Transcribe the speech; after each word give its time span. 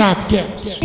Sapcast. 0.00 0.80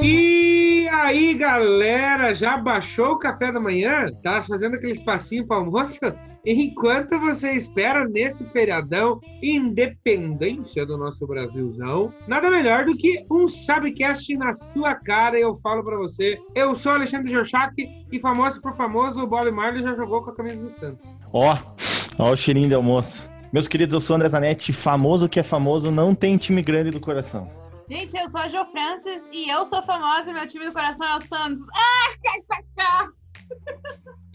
E 0.00 0.88
aí, 0.88 1.34
galera, 1.34 2.32
já 2.32 2.56
baixou 2.56 3.14
o 3.14 3.18
café 3.18 3.50
da 3.50 3.58
manhã? 3.58 4.06
Tá 4.22 4.40
fazendo 4.40 4.76
aquele 4.76 4.92
espacinho 4.92 5.44
para 5.44 5.56
almoço? 5.56 5.98
Enquanto 6.46 7.18
você 7.18 7.54
espera 7.54 8.06
nesse 8.06 8.48
feriadão, 8.50 9.18
independência 9.42 10.86
do 10.86 10.96
nosso 10.96 11.26
Brasilzão, 11.26 12.14
nada 12.28 12.48
melhor 12.48 12.84
do 12.84 12.96
que 12.96 13.24
um 13.28 13.48
Sabcast 13.48 14.32
na 14.36 14.54
sua 14.54 14.94
cara. 14.94 15.36
Eu 15.40 15.56
falo 15.56 15.82
para 15.82 15.96
você, 15.96 16.38
eu 16.54 16.76
sou 16.76 16.92
Alexandre 16.92 17.32
Jorchak 17.32 17.84
e 18.12 18.20
famoso 18.20 18.62
por 18.62 18.76
famoso, 18.76 19.22
o 19.22 19.26
Bob 19.26 19.50
Marley 19.50 19.82
já 19.82 19.92
jogou 19.94 20.22
com 20.22 20.30
a 20.30 20.36
camisa 20.36 20.62
do 20.62 20.70
Santos. 20.70 21.08
Ó, 21.32 21.58
ó 22.16 22.30
o 22.30 22.36
cheirinho 22.36 22.68
de 22.68 22.74
almoço. 22.74 23.28
Meus 23.52 23.66
queridos, 23.66 23.94
eu 23.94 24.00
sou 24.00 24.16
André 24.16 24.28
Zanetti, 24.28 24.72
famoso 24.72 25.28
que 25.28 25.40
é 25.40 25.42
famoso, 25.42 25.90
não 25.90 26.14
tem 26.14 26.36
time 26.36 26.60
grande 26.62 26.90
do 26.90 27.00
coração. 27.00 27.50
Gente, 27.88 28.14
eu 28.16 28.28
sou 28.28 28.40
a 28.40 28.48
Jo 28.48 28.64
Francis 28.66 29.26
e 29.32 29.48
eu 29.48 29.64
sou 29.64 29.82
famosa 29.82 30.30
e 30.30 30.34
meu 30.34 30.46
time 30.46 30.66
do 30.66 30.72
coração 30.72 31.06
é 31.06 31.16
o 31.16 31.20
Santos. 31.20 31.60
Ah, 31.74 33.08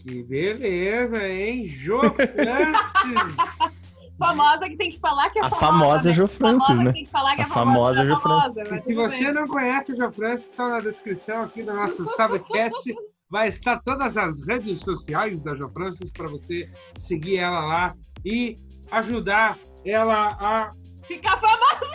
Que 0.00 0.22
beleza, 0.24 1.24
hein? 1.28 1.66
Jô 1.68 2.00
Francis! 2.02 3.58
famosa 4.18 4.68
que 4.68 4.76
tem 4.76 4.90
que 4.92 4.98
falar 5.00 5.30
que 5.30 5.38
é 5.38 5.42
A 5.44 5.48
famosa. 5.48 5.66
famosa 5.66 6.08
né? 6.08 6.12
Jo 6.14 6.26
Francis, 6.28 6.66
famosa 6.66 6.82
né? 6.82 6.90
Que 6.90 6.94
tem 6.94 7.04
que 7.04 7.10
falar 7.10 7.34
que 7.36 7.40
é 7.40 7.44
A 7.44 7.48
famosa 7.48 8.04
famosa, 8.04 8.04
Jo 8.04 8.12
é 8.12 8.20
famosa, 8.20 8.64
Francis. 8.64 8.68
E 8.68 8.70
mas 8.72 8.84
se 8.84 8.94
você 8.94 9.24
bem. 9.24 9.34
não 9.34 9.46
conhece 9.46 9.92
o 9.92 9.96
Jô 9.96 10.12
Francis, 10.12 10.46
está 10.50 10.68
na 10.68 10.78
descrição 10.80 11.42
aqui 11.42 11.62
do 11.62 11.72
nosso 11.72 12.04
Sabcast. 12.16 12.94
Vai 13.30 13.48
estar 13.48 13.80
todas 13.82 14.16
as 14.16 14.46
redes 14.46 14.80
sociais 14.80 15.40
da 15.42 15.54
Jo 15.54 15.68
Francis 15.70 16.10
para 16.12 16.28
você 16.28 16.68
seguir 16.98 17.38
ela 17.38 17.60
lá 17.60 17.94
e 18.24 18.54
ajudar 18.98 19.58
ela 19.84 20.28
a. 20.40 20.70
Ficar 21.06 21.36
famosa. 21.36 21.94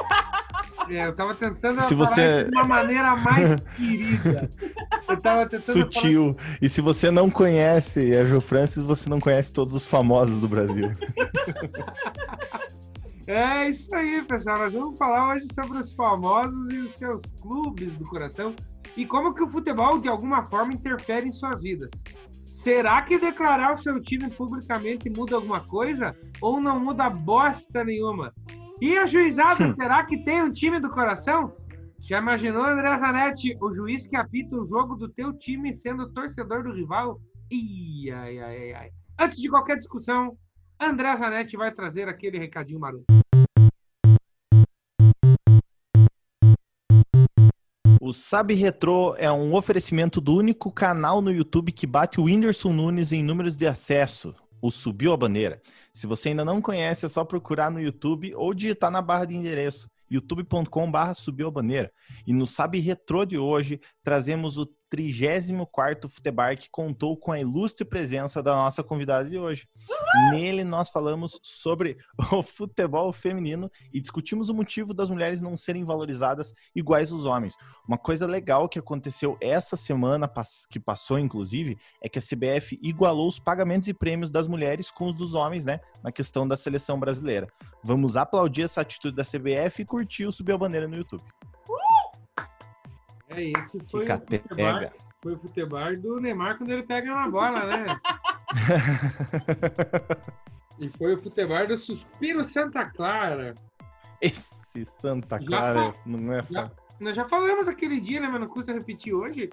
É, 0.92 1.05
eu 1.05 1.16
tava 1.16 1.36
tentando 1.36 1.81
Se 1.81 1.95
falar 1.95 2.08
você- 2.08 2.44
de 2.45 2.52
uma 2.58 2.64
maneira 2.67 3.16
mais 3.16 3.61
querida. 3.78 4.50
Eu 5.08 5.22
tava 5.22 5.42
tentando 5.47 5.61
Sutil. 5.61 6.36
E 6.61 6.67
se 6.70 6.81
você 6.81 7.11
não 7.11 7.30
conhece 7.30 8.16
a 8.16 8.23
Jo 8.23 8.42
Francis, 8.42 8.83
você 8.83 9.08
não 9.09 9.20
conhece 9.20 9.52
todos 9.53 9.73
os 9.73 9.86
famosos 9.86 10.42
do 10.42 10.47
Brasil. 10.47 10.92
falar. 10.92 12.59
É 13.27 13.70
isso 13.70 13.94
aí, 13.94 14.23
pessoal. 14.23 14.58
Nós 14.58 14.73
vamos 14.73 14.97
falar 14.97 15.33
hoje 15.36 15.45
sobre 15.53 15.77
os 15.77 15.94
famosos 15.94 16.72
e 16.72 16.77
os 16.80 16.94
seus 16.94 17.22
clubes 17.39 17.95
do 17.95 18.03
coração 18.05 18.55
e 18.97 19.05
como 19.05 19.36
que 19.36 19.44
o 19.44 19.47
futebol 19.47 20.00
de 20.00 20.08
alguma 20.09 20.44
forma 20.47 20.73
interfere 20.73 21.30
em 21.30 21.31
suas 21.31 21.61
vidas. 21.61 21.92
Será 22.59 23.02
que 23.03 23.17
declarar 23.17 23.73
o 23.73 23.77
seu 23.77 24.02
time 24.02 24.29
publicamente 24.29 25.09
muda 25.09 25.38
alguma 25.38 25.61
coisa 25.61 26.13
ou 26.41 26.59
não 26.59 26.77
muda 26.77 27.09
bosta 27.09 27.85
nenhuma? 27.85 28.33
E 28.81 28.97
a 28.97 29.05
juizada, 29.05 29.71
será 29.79 30.05
que 30.05 30.21
tem 30.25 30.43
um 30.43 30.52
time 30.52 30.77
do 30.77 30.89
coração? 30.89 31.55
Já 32.02 32.17
imaginou, 32.17 32.65
André 32.65 32.97
Zanetti, 32.97 33.57
o 33.61 33.71
juiz 33.71 34.05
que 34.05 34.17
apita 34.17 34.57
o 34.57 34.65
jogo 34.65 34.97
do 34.97 35.07
teu 35.07 35.31
time 35.31 35.73
sendo 35.73 36.11
torcedor 36.11 36.63
do 36.63 36.73
rival? 36.73 37.21
Ih, 37.49 38.11
ai, 38.11 38.39
ai, 38.39 38.57
ai, 38.57 38.73
ai. 38.73 38.89
Antes 39.17 39.37
de 39.37 39.49
qualquer 39.49 39.77
discussão, 39.77 40.37
André 40.77 41.15
Zanetti 41.15 41.55
vai 41.55 41.71
trazer 41.73 42.09
aquele 42.09 42.37
recadinho 42.37 42.81
maroto. 42.81 43.19
O 48.09 48.13
Sabe 48.13 48.55
Retro 48.55 49.13
é 49.19 49.31
um 49.31 49.53
oferecimento 49.53 50.19
do 50.19 50.35
único 50.35 50.71
canal 50.71 51.21
no 51.21 51.31
YouTube 51.31 51.71
que 51.71 51.85
bate 51.85 52.19
o 52.19 52.23
Whindersson 52.23 52.73
Nunes 52.73 53.11
em 53.11 53.21
números 53.21 53.55
de 53.55 53.67
acesso, 53.67 54.33
o 54.59 54.71
Subiu 54.71 55.13
a 55.13 55.17
Bandeira. 55.17 55.61
Se 55.93 56.07
você 56.07 56.30
ainda 56.30 56.43
não 56.43 56.59
conhece, 56.59 57.05
é 57.05 57.07
só 57.07 57.23
procurar 57.23 57.69
no 57.69 57.80
YouTube 57.80 58.33
ou 58.33 58.52
digitar 58.52 58.89
na 58.89 58.99
barra 58.99 59.25
de 59.25 59.35
endereço 59.35 59.87
youtube.com.br 60.09 61.13
subiu 61.13 61.47
a 61.47 61.52
bandeira. 61.52 61.91
E 62.25 62.33
no 62.33 62.47
Sabe 62.47 62.80
Retro 62.80 63.25
de 63.25 63.37
hoje, 63.37 63.80
trazemos 64.03 64.58
o 64.58 64.65
34º 64.94 66.08
Futebar 66.10 66.58
que 66.58 66.70
contou 66.70 67.16
com 67.16 67.32
a 67.32 67.39
ilustre 67.39 67.86
presença 67.86 68.42
da 68.42 68.55
nossa 68.55 68.83
convidada 68.83 69.30
de 69.30 69.38
hoje. 69.38 69.67
Nele 70.32 70.64
nós 70.64 70.89
falamos 70.89 71.39
sobre 71.44 71.98
o 72.32 72.42
futebol 72.42 73.14
feminino 73.14 73.72
e 73.94 74.02
discutimos 74.02 74.49
o 74.49 74.54
motivo 74.54 74.94
das 74.94 75.10
mulheres 75.10 75.42
não 75.42 75.55
serem 75.55 75.83
valorizadas 75.83 76.54
iguais 76.76 77.11
aos 77.11 77.26
homens. 77.26 77.55
Uma 77.88 77.98
coisa 77.98 78.26
legal 78.26 78.67
que 78.67 78.80
aconteceu 78.80 79.38
essa 79.39 79.76
semana, 79.76 80.32
que 80.70 80.80
passou 80.80 81.20
inclusive, 81.20 81.78
é 82.02 82.10
que 82.10 82.20
a 82.20 82.22
CBF 82.22 82.80
igualou 82.82 83.28
os 83.28 83.39
pagamentos 83.39 83.88
e 83.88 83.94
prêmios 83.94 84.32
das 84.32 84.48
mulheres 84.48 84.89
com 84.92 85.08
os 85.08 85.16
dos 85.16 85.36
homens, 85.36 85.66
né? 85.66 85.80
Na 86.04 86.11
questão 86.11 86.48
da 86.48 86.58
seleção 86.58 86.99
brasileira. 86.99 87.48
Vamos 87.83 88.17
aplaudir 88.17 88.64
essa 88.64 88.82
atitude 88.82 89.16
da 89.16 89.23
CBF 89.23 89.82
e 89.82 89.86
curtir 89.86 90.26
o 90.26 90.32
Subir 90.32 90.54
a 90.54 90.58
Bandeira 90.58 90.88
no 90.88 90.95
YouTube. 90.95 91.23
É, 93.30 93.52
esse 93.60 93.80
foi 93.90 94.02
Fica 94.02 94.16
o 94.16 94.20
futebar, 94.20 94.80
pega. 94.80 94.94
foi 95.22 95.34
o 95.34 95.40
futebar 95.40 96.00
do 96.00 96.20
Neymar 96.20 96.58
quando 96.58 96.72
ele 96.72 96.84
pega 96.84 97.14
na 97.14 97.30
bola, 97.30 97.66
né? 97.66 98.00
e 100.80 100.90
foi 100.90 101.14
o 101.14 101.17
futebar 101.17 101.67
do 101.67 101.78
Suspiro 101.78 102.44
Santa 102.44 102.86
Clara. 102.86 103.54
Esse 104.20 104.84
Santa 104.86 105.40
Clara 105.40 105.94
não 106.06 106.34
é 106.34 106.42
fácil. 106.42 106.76
Nós 107.00 107.16
já 107.16 107.26
falamos 107.26 107.67
aquele 107.67 108.00
dia, 108.00 108.20
né? 108.20 108.28
Mas 108.28 108.42
não 108.42 108.48
custa 108.48 108.73
repetir 108.73 109.14
hoje. 109.14 109.50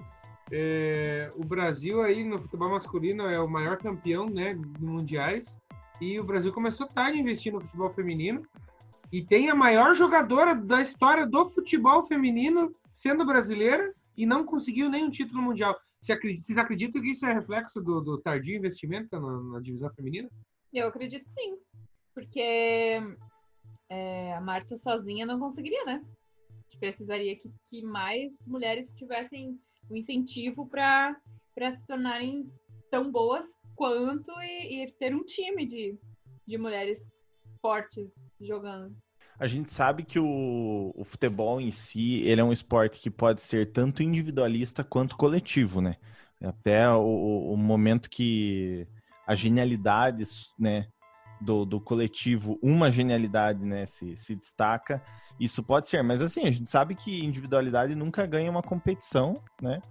É, 0.51 1.31
o 1.35 1.45
Brasil 1.45 2.01
aí 2.01 2.23
no 2.23 2.39
futebol 2.39 2.69
masculino 2.69 3.23
é 3.23 3.39
o 3.39 3.47
maior 3.47 3.77
campeão, 3.77 4.29
né? 4.29 4.53
De 4.53 4.83
mundiais. 4.83 5.57
E 6.01 6.19
o 6.19 6.23
Brasil 6.23 6.51
começou 6.51 6.87
tarde 6.87 7.17
a 7.17 7.21
investir 7.21 7.53
no 7.53 7.61
futebol 7.61 7.93
feminino. 7.93 8.43
E 9.11 9.23
tem 9.23 9.49
a 9.49 9.55
maior 9.55 9.95
jogadora 9.95 10.53
da 10.53 10.81
história 10.81 11.25
do 11.25 11.47
futebol 11.47 12.05
feminino 12.05 12.75
sendo 12.97 13.23
brasileira 13.23 13.93
e 14.17 14.25
não 14.25 14.43
conseguiu 14.43 14.89
nenhum 14.89 15.11
título 15.11 15.39
mundial. 15.39 15.79
Vocês 16.01 16.57
acreditam 16.57 16.99
que 16.99 17.11
isso 17.11 17.27
é 17.27 17.33
reflexo 17.33 17.79
do, 17.79 18.01
do 18.01 18.17
tardio 18.19 18.55
investimento 18.55 19.19
na, 19.19 19.39
na 19.43 19.59
divisão 19.59 19.93
feminina? 19.93 20.27
Eu 20.73 20.87
acredito 20.87 21.23
que 21.23 21.31
sim. 21.31 21.59
Porque 22.15 22.99
é, 23.87 24.33
a 24.33 24.41
Marta 24.41 24.75
sozinha 24.75 25.27
não 25.27 25.39
conseguiria, 25.39 25.85
né? 25.85 26.01
A 26.03 26.61
gente 26.63 26.79
precisaria 26.79 27.35
que, 27.35 27.51
que 27.69 27.83
mais 27.83 28.35
mulheres 28.47 28.91
tivessem 28.93 29.59
o 29.91 29.95
incentivo 29.95 30.67
para 30.67 31.15
se 31.71 31.85
tornarem 31.85 32.51
tão 32.89 33.11
boas 33.11 33.45
quanto 33.75 34.31
e, 34.41 34.85
e 34.85 34.91
ter 34.93 35.13
um 35.13 35.23
time 35.23 35.67
de, 35.67 35.99
de 36.47 36.57
mulheres 36.57 37.07
fortes 37.61 38.11
jogando. 38.41 38.97
A 39.39 39.45
gente 39.45 39.71
sabe 39.71 40.03
que 40.03 40.19
o, 40.19 40.91
o 40.95 41.03
futebol 41.03 41.61
em 41.61 41.69
si, 41.69 42.21
ele 42.23 42.41
é 42.41 42.43
um 42.43 42.51
esporte 42.51 42.99
que 42.99 43.09
pode 43.09 43.39
ser 43.41 43.71
tanto 43.71 44.01
individualista 44.01 44.83
quanto 44.83 45.15
coletivo, 45.15 45.79
né? 45.79 45.95
Até 46.43 46.89
o- 46.89 47.51
o, 47.53 47.57
momento 47.57 48.09
que 48.09 48.87
a 49.27 49.35
genialidade, 49.35 50.23
né, 50.57 50.87
do, 51.41 51.65
do 51.65 51.79
coletivo, 51.79 52.57
uma 52.61 52.89
genialidade, 52.91 53.63
né, 53.63 53.85
se, 53.85 54.15
se 54.17 54.35
destaca, 54.35 55.03
isso 55.39 55.61
pode 55.63 55.87
ser. 55.87 56.03
Mas 56.03 56.21
assim, 56.21 56.45
a 56.47 56.51
gente 56.51 56.67
sabe 56.67 56.95
que 56.95 57.23
individualidade 57.23 57.93
nunca 57.95 58.25
ganha 58.25 58.49
uma 58.49 58.63
competição, 58.63 59.41
né? 59.61 59.81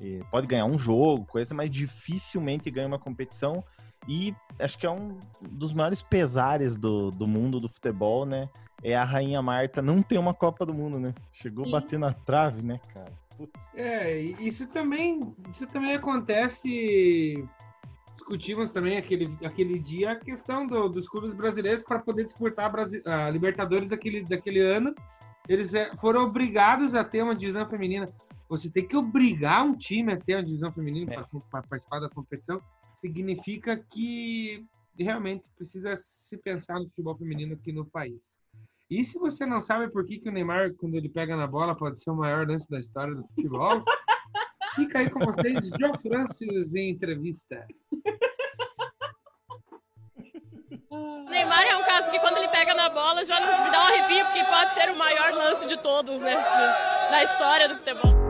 E 0.00 0.20
pode 0.30 0.46
ganhar 0.46 0.64
um 0.64 0.78
jogo, 0.78 1.26
coisa, 1.26 1.54
mas 1.54 1.70
dificilmente 1.70 2.70
ganha 2.70 2.86
uma 2.88 2.98
competição. 2.98 3.62
E 4.08 4.34
acho 4.60 4.78
que 4.78 4.86
é 4.86 4.90
um 4.90 5.18
dos 5.40 5.72
maiores 5.72 6.02
pesares 6.02 6.76
do, 6.78 7.10
do 7.10 7.26
mundo 7.26 7.58
do 7.60 7.68
futebol, 7.68 8.24
né? 8.26 8.48
É 8.82 8.94
a 8.94 9.04
Rainha 9.04 9.40
Marta 9.40 9.80
não 9.80 10.02
ter 10.02 10.18
uma 10.18 10.34
Copa 10.34 10.66
do 10.66 10.74
Mundo, 10.74 10.98
né? 11.00 11.14
Chegou 11.32 11.64
Sim. 11.64 11.70
bater 11.70 11.98
na 11.98 12.12
trave, 12.12 12.62
né, 12.62 12.78
cara? 12.92 13.10
Putz. 13.36 13.70
É, 13.74 14.20
e 14.22 14.46
isso 14.46 14.66
também, 14.68 15.34
isso 15.48 15.66
também 15.66 15.94
acontece. 15.94 17.42
Discutimos 18.12 18.70
também 18.70 18.96
aquele, 18.96 19.36
aquele 19.44 19.78
dia 19.78 20.12
a 20.12 20.16
questão 20.16 20.66
do- 20.66 20.88
dos 20.88 21.08
clubes 21.08 21.34
brasileiros 21.34 21.82
para 21.82 21.98
poder 21.98 22.24
disputar 22.24 22.66
a, 22.66 22.68
Brasi- 22.68 23.02
a 23.04 23.28
Libertadores 23.30 23.88
daquele, 23.88 24.22
daquele 24.22 24.60
ano. 24.60 24.94
Eles 25.48 25.74
é, 25.74 25.90
foram 25.96 26.22
obrigados 26.24 26.94
a 26.94 27.02
ter 27.02 27.22
uma 27.22 27.34
divisão 27.34 27.66
feminina. 27.68 28.08
Você 28.48 28.70
tem 28.70 28.86
que 28.86 28.96
obrigar 28.96 29.64
um 29.64 29.74
time 29.74 30.12
a 30.12 30.16
ter 30.16 30.36
uma 30.36 30.44
divisão 30.44 30.70
feminina 30.70 31.14
É. 31.14 31.22
para 31.50 31.62
participar 31.62 31.98
da 32.00 32.08
competição. 32.08 32.60
Significa 33.04 33.76
que 33.90 34.64
realmente 34.98 35.50
precisa 35.54 35.94
se 35.94 36.38
pensar 36.38 36.80
no 36.80 36.86
futebol 36.86 37.14
feminino 37.14 37.52
aqui 37.52 37.70
no 37.70 37.84
país. 37.84 38.38
E 38.90 39.04
se 39.04 39.18
você 39.18 39.44
não 39.44 39.62
sabe 39.62 39.90
por 39.92 40.06
que, 40.06 40.18
que 40.18 40.30
o 40.30 40.32
Neymar, 40.32 40.72
quando 40.78 40.94
ele 40.94 41.10
pega 41.10 41.36
na 41.36 41.46
bola, 41.46 41.76
pode 41.76 42.00
ser 42.00 42.08
o 42.10 42.16
maior 42.16 42.48
lance 42.48 42.66
da 42.70 42.80
história 42.80 43.14
do 43.14 43.22
futebol, 43.28 43.84
fica 44.74 45.00
aí 45.00 45.10
com 45.10 45.20
vocês, 45.20 45.68
Joe 45.78 45.98
Francis 46.00 46.74
em 46.74 46.88
entrevista. 46.88 47.66
O 50.88 51.24
Neymar 51.28 51.62
é 51.66 51.76
um 51.76 51.84
caso 51.84 52.10
que 52.10 52.18
quando 52.20 52.38
ele 52.38 52.48
pega 52.48 52.72
na 52.72 52.88
bola 52.88 53.22
já 53.22 53.38
me 53.38 53.70
dá 53.70 53.80
um 53.80 53.86
arrepio, 53.86 54.24
porque 54.24 54.44
pode 54.44 54.72
ser 54.72 54.90
o 54.90 54.96
maior 54.96 55.30
lance 55.34 55.66
de 55.66 55.76
todos, 55.82 56.22
né? 56.22 56.34
de- 56.36 57.10
da 57.10 57.22
história 57.22 57.68
do 57.68 57.76
futebol. 57.76 58.23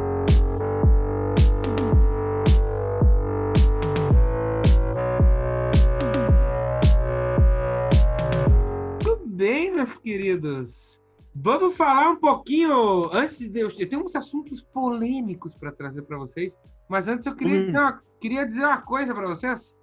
Meus 9.84 9.98
queridos? 9.98 11.00
Vamos 11.34 11.76
falar 11.76 12.10
um 12.10 12.16
pouquinho 12.16 13.10
antes 13.12 13.48
de 13.48 13.60
eu, 13.60 13.68
eu 13.76 13.88
tenho 13.88 14.04
uns 14.04 14.14
assuntos 14.16 14.62
polêmicos 14.62 15.54
para 15.54 15.72
trazer 15.72 16.02
para 16.02 16.16
vocês, 16.16 16.58
mas 16.88 17.08
antes 17.08 17.26
eu 17.26 17.34
queria, 17.34 17.60
Hum. 17.60 17.72
não, 17.72 18.00
queria 18.20 18.46
dizer 18.46 18.60
uma 18.62 18.80
coisa 18.80 19.14
para 19.14 19.26
vocês. 19.26 19.74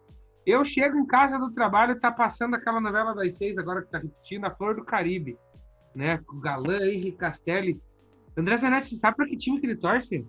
Eu 0.45 0.65
chego 0.65 0.97
em 0.97 1.05
casa 1.05 1.37
do 1.37 1.51
trabalho 1.51 1.91
e 1.91 1.99
tá 1.99 2.11
passando 2.11 2.55
aquela 2.55 2.81
novela 2.81 3.13
das 3.13 3.37
seis 3.37 3.57
agora 3.57 3.83
que 3.83 3.91
tá 3.91 3.99
repetindo, 3.99 4.45
A 4.45 4.51
Flor 4.51 4.75
do 4.75 4.83
Caribe, 4.83 5.37
né? 5.93 6.17
Com 6.25 6.37
o 6.37 6.39
galã 6.39 6.79
Henrique 6.79 7.17
Castelli. 7.17 7.79
André 8.35 8.57
Zanetti, 8.57 8.87
você 8.87 8.97
sabe 8.97 9.17
para 9.17 9.27
que 9.27 9.37
time 9.37 9.59
que 9.59 9.67
ele 9.67 9.75
torce? 9.75 10.25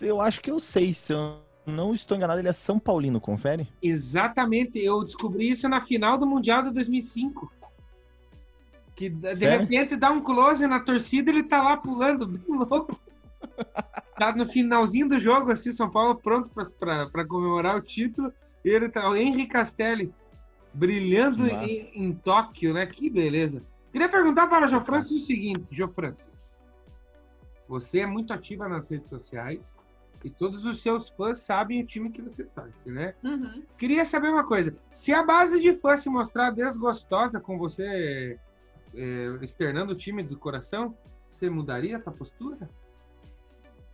Eu 0.00 0.22
acho 0.22 0.40
que 0.40 0.50
eu 0.50 0.58
sei, 0.58 0.92
se 0.94 1.12
eu 1.12 1.42
não 1.66 1.94
estou 1.94 2.16
enganado, 2.16 2.40
ele 2.40 2.48
é 2.48 2.52
São 2.52 2.78
Paulino, 2.78 3.20
confere? 3.20 3.68
Exatamente, 3.80 4.78
eu 4.78 5.04
descobri 5.04 5.50
isso 5.50 5.68
na 5.68 5.80
final 5.80 6.18
do 6.18 6.26
Mundial 6.26 6.62
de 6.64 6.70
2005. 6.72 7.52
Que 8.94 9.08
de 9.08 9.34
Sério? 9.34 9.60
repente 9.60 9.96
dá 9.96 10.10
um 10.10 10.20
close 10.20 10.66
na 10.66 10.80
torcida 10.80 11.30
e 11.30 11.34
ele 11.34 11.42
tá 11.44 11.62
lá 11.62 11.76
pulando, 11.76 12.26
bem 12.26 12.44
louco. 12.48 12.98
tá 14.18 14.34
no 14.34 14.46
finalzinho 14.46 15.08
do 15.08 15.18
jogo, 15.18 15.52
assim, 15.52 15.72
São 15.72 15.90
Paulo 15.90 16.16
pronto 16.16 16.50
para 16.78 17.26
comemorar 17.26 17.76
o 17.76 17.80
título. 17.80 18.32
E 18.64 18.68
ele 18.68 18.88
tá, 18.88 19.08
o 19.08 19.16
Henrique 19.16 19.52
Castelli, 19.52 20.12
brilhando 20.74 21.46
em, 21.46 21.90
em 21.94 22.12
Tóquio, 22.12 22.74
né? 22.74 22.86
Que 22.86 23.08
beleza. 23.08 23.62
Queria 23.90 24.08
perguntar 24.08 24.46
para 24.46 24.66
o 24.66 24.68
Jô 24.68 24.80
Francis 24.80 25.22
o 25.22 25.26
seguinte, 25.26 25.64
Jô 25.70 25.88
Francis. 25.88 26.42
Você 27.68 28.00
é 28.00 28.06
muito 28.06 28.32
ativa 28.32 28.68
nas 28.68 28.88
redes 28.88 29.08
sociais 29.08 29.76
e 30.24 30.30
todos 30.30 30.64
os 30.64 30.80
seus 30.82 31.08
fãs 31.08 31.40
sabem 31.40 31.82
o 31.82 31.86
time 31.86 32.10
que 32.10 32.22
você 32.22 32.44
torce, 32.44 32.90
né? 32.90 33.14
Uhum. 33.22 33.62
Queria 33.76 34.04
saber 34.04 34.28
uma 34.28 34.46
coisa. 34.46 34.76
Se 34.90 35.12
a 35.12 35.22
base 35.22 35.60
de 35.60 35.74
fã 35.76 35.96
se 35.96 36.08
mostrar 36.08 36.50
desgostosa 36.50 37.40
com 37.40 37.58
você 37.58 38.38
é, 38.94 39.38
externando 39.42 39.90
o 39.90 39.96
time 39.96 40.22
do 40.22 40.38
coração, 40.38 40.96
você 41.30 41.50
mudaria 41.50 41.96
a 41.96 42.00
tua 42.00 42.12
postura? 42.12 42.68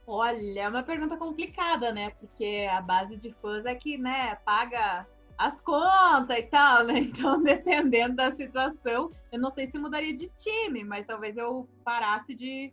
Olha, 0.07 0.61
é 0.63 0.69
uma 0.69 0.83
pergunta 0.83 1.17
complicada, 1.17 1.93
né? 1.93 2.11
Porque 2.19 2.67
a 2.71 2.81
base 2.81 3.17
de 3.17 3.33
fãs 3.43 3.65
é 3.65 3.75
que, 3.75 3.99
né, 3.99 4.37
paga 4.37 5.07
as 5.37 5.61
contas 5.61 6.37
e 6.37 6.43
tal, 6.45 6.85
né? 6.85 6.99
Então, 7.09 7.43
dependendo 7.43 8.17
da 8.17 8.31
situação, 8.33 9.13
eu 9.31 9.39
não 9.39 9.51
sei 9.51 9.71
se 9.71 9.79
mudaria 9.79 10.15
de 10.15 10.29
time, 10.31 10.83
mas 10.83 11.07
talvez 11.07 11.37
eu 11.37 11.69
parasse 11.85 12.35
de, 12.35 12.73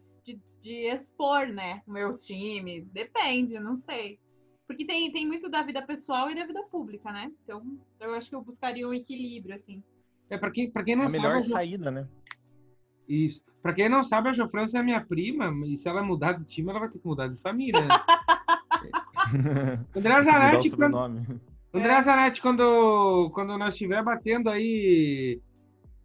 de, 0.66 0.88
expor, 0.88 1.48
né, 1.48 1.84
o 1.86 1.92
meu 1.92 2.18
time. 2.18 2.82
Depende, 2.92 3.60
não 3.60 3.78
sei. 3.78 4.20
Porque 4.68 4.84
tem, 4.84 5.12
tem 5.12 5.28
muito 5.28 5.48
da 5.48 5.62
vida 5.62 5.80
pessoal 5.84 6.32
e 6.32 6.36
da 6.36 6.44
vida 6.44 6.64
pública, 6.64 7.12
né? 7.12 7.32
Então, 7.44 7.64
eu 8.00 8.16
acho 8.16 8.32
que 8.32 8.36
eu 8.36 8.42
buscaria 8.42 8.88
um 8.88 8.94
equilíbrio, 8.94 9.54
assim. 9.54 9.84
É 10.28 10.40
para 10.40 10.50
quem, 10.50 10.72
pra 10.72 10.84
quem 10.84 10.96
não 10.96 11.06
a 11.06 11.10
melhor 11.10 11.40
sabe, 11.40 11.54
saída, 11.54 11.92
né? 11.92 12.08
isso. 13.08 13.46
Para 13.62 13.74
quem 13.74 13.88
não 13.88 14.04
sabe, 14.04 14.30
a 14.30 14.34
Jo 14.34 14.50
França 14.50 14.80
é 14.80 14.84
minha 14.84 15.06
prima, 15.06 15.54
e 15.68 15.78
se 15.78 15.88
ela 15.88 16.02
mudar 16.02 16.34
de 16.34 16.44
time, 16.46 16.72
ela 16.72 16.80
vai 16.80 16.90
ter 16.90 16.98
que 16.98 17.08
mudar 17.08 17.28
de 17.28 17.38
família. 17.38 17.82
Né? 17.82 17.90
André 19.96 20.22
Zanetti, 20.24 20.76
quando. 20.76 20.98
André 21.72 22.02
Zanetti, 22.02 22.42
quando, 22.42 23.30
quando 23.36 23.56
nós 23.56 23.76
estiver 23.76 24.04
batendo 24.04 24.50
aí 24.50 25.40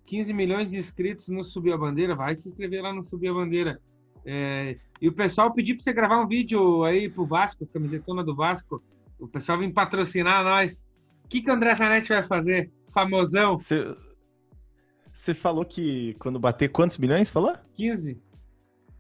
15 0.04 0.34
milhões 0.34 0.70
de 0.70 0.76
inscritos 0.76 1.28
no 1.28 1.42
Subir 1.42 1.72
a 1.72 1.78
Bandeira, 1.78 2.14
vai 2.14 2.36
se 2.36 2.48
inscrever 2.48 2.82
lá 2.82 2.92
no 2.92 3.02
Subir 3.02 3.28
a 3.28 3.34
Bandeira. 3.34 3.80
É, 4.24 4.76
e 5.00 5.08
o 5.08 5.12
pessoal 5.12 5.52
pediu 5.52 5.76
para 5.76 5.84
você 5.84 5.92
gravar 5.92 6.20
um 6.20 6.26
vídeo 6.26 6.84
aí 6.84 7.08
pro 7.08 7.26
Vasco, 7.26 7.66
camisetona 7.66 8.22
do 8.22 8.34
Vasco. 8.34 8.82
O 9.18 9.26
pessoal 9.26 9.58
vem 9.58 9.72
patrocinar 9.72 10.44
nós. 10.44 10.84
O 11.24 11.28
que, 11.28 11.42
que 11.42 11.50
o 11.50 11.54
André 11.54 11.74
Zanetti 11.74 12.08
vai 12.08 12.24
fazer? 12.24 12.70
Famosão, 12.92 13.56
Você, 13.56 15.32
falou 15.32 15.64
que 15.64 16.14
quando 16.18 16.40
bater 16.40 16.68
quantos 16.68 16.98
milhões, 16.98 17.30
falou? 17.30 17.54
15. 17.76 18.20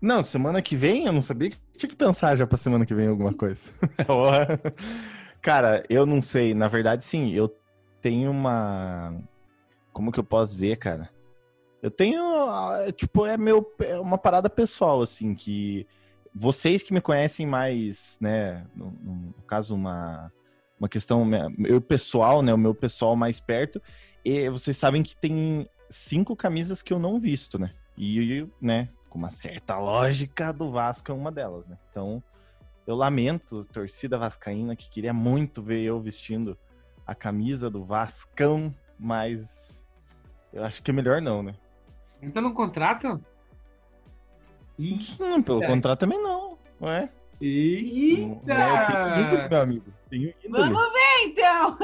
Não, 0.00 0.22
semana 0.22 0.62
que 0.62 0.76
vem 0.76 1.06
eu 1.06 1.12
não 1.12 1.22
sabia 1.22 1.50
que 1.50 1.58
tinha 1.76 1.90
que 1.90 1.96
pensar 1.96 2.36
já 2.36 2.46
pra 2.46 2.56
semana 2.56 2.86
que 2.86 2.94
vem 2.94 3.08
alguma 3.08 3.34
coisa. 3.34 3.70
Cara, 5.42 5.82
eu 5.88 6.06
não 6.06 6.20
sei. 6.20 6.54
Na 6.54 6.68
verdade, 6.68 7.04
sim, 7.04 7.32
eu 7.32 7.50
tenho 8.00 8.30
uma. 8.30 9.14
Como 9.92 10.12
que 10.12 10.20
eu 10.20 10.24
posso 10.24 10.52
dizer, 10.52 10.76
cara? 10.76 11.10
Eu 11.82 11.90
tenho. 11.90 12.22
ah, 12.22 12.92
Tipo, 12.92 13.26
é 13.26 13.36
meu. 13.36 13.74
É 13.80 13.98
uma 13.98 14.18
parada 14.18 14.50
pessoal, 14.50 15.02
assim, 15.02 15.34
que 15.34 15.86
vocês 16.34 16.82
que 16.82 16.92
me 16.92 17.00
conhecem 17.00 17.46
mais, 17.46 18.18
né? 18.20 18.66
No, 18.74 18.90
no 18.90 19.32
caso, 19.46 19.74
uma, 19.74 20.32
uma 20.78 20.88
questão. 20.88 21.28
Eu 21.64 21.80
pessoal, 21.80 22.42
né? 22.42 22.52
O 22.52 22.58
meu 22.58 22.74
pessoal 22.74 23.16
mais 23.16 23.40
perto. 23.40 23.80
E 24.24 24.48
vocês 24.50 24.76
sabem 24.76 25.02
que 25.02 25.16
tem 25.16 25.68
cinco 25.88 26.36
camisas 26.36 26.82
que 26.82 26.92
eu 26.92 26.98
não 26.98 27.18
visto, 27.18 27.58
né? 27.58 27.72
E, 27.96 28.46
né, 28.60 28.88
com 29.08 29.18
uma 29.18 29.30
certa 29.30 29.78
lógica 29.78 30.52
do 30.52 30.70
Vasco 30.70 31.10
é 31.10 31.14
uma 31.14 31.32
delas, 31.32 31.68
né? 31.68 31.76
Então, 31.90 32.22
eu 32.86 32.94
lamento, 32.96 33.62
torcida 33.66 34.16
vascaína, 34.16 34.76
que 34.76 34.88
queria 34.88 35.12
muito 35.12 35.62
ver 35.62 35.82
eu 35.82 36.00
vestindo 36.00 36.56
a 37.06 37.14
camisa 37.14 37.68
do 37.68 37.84
Vascão, 37.84 38.74
mas 38.98 39.80
eu 40.52 40.64
acho 40.64 40.82
que 40.82 40.90
é 40.90 40.94
melhor 40.94 41.20
não, 41.20 41.42
né? 41.42 41.54
Então 42.22 42.42
no 42.42 42.54
contrato? 42.54 43.20
Não, 45.18 45.42
pelo 45.42 45.62
É. 45.62 45.66
contrato 45.66 46.00
também 46.00 46.22
não, 46.22 46.56
não 46.80 46.88
é? 46.88 47.10
Eita! 47.40 48.44
Tenho 48.48 49.08
ídolo, 49.24 49.50
meu 49.50 49.60
amigo. 49.60 49.84
Vamos 50.50 50.92
ver, 50.92 51.26
então! 51.26 51.78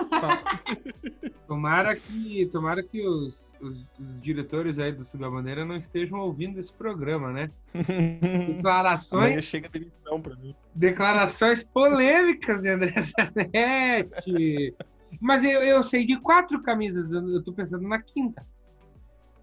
Tomara 1.46 1.94
que, 1.96 2.46
tomara 2.52 2.82
que 2.82 3.06
os, 3.06 3.34
os- 3.60 3.84
os 3.98 4.20
diretores 4.20 4.78
aí 4.78 4.92
do 4.92 5.04
Subir 5.04 5.24
a 5.26 5.30
Bandeira 5.30 5.64
não 5.64 5.76
estejam 5.76 6.18
ouvindo 6.20 6.58
esse 6.58 6.72
programa, 6.72 7.32
né? 7.32 7.50
Declarações, 8.56 9.24
Amanhã 9.24 9.40
chega 9.40 9.68
demissão 9.68 10.20
pra 10.20 10.34
mim. 10.36 10.54
declarações 10.74 11.64
polêmicas 11.64 12.62
de 12.62 12.68
André 12.70 12.94
Zanetti. 13.00 14.74
Mas 15.20 15.44
eu, 15.44 15.60
eu 15.62 15.82
sei 15.82 16.06
de 16.06 16.18
quatro 16.20 16.62
camisas, 16.62 17.12
eu, 17.12 17.26
eu 17.30 17.42
tô 17.42 17.52
pensando 17.52 17.86
na 17.88 18.00
quinta. 18.02 18.44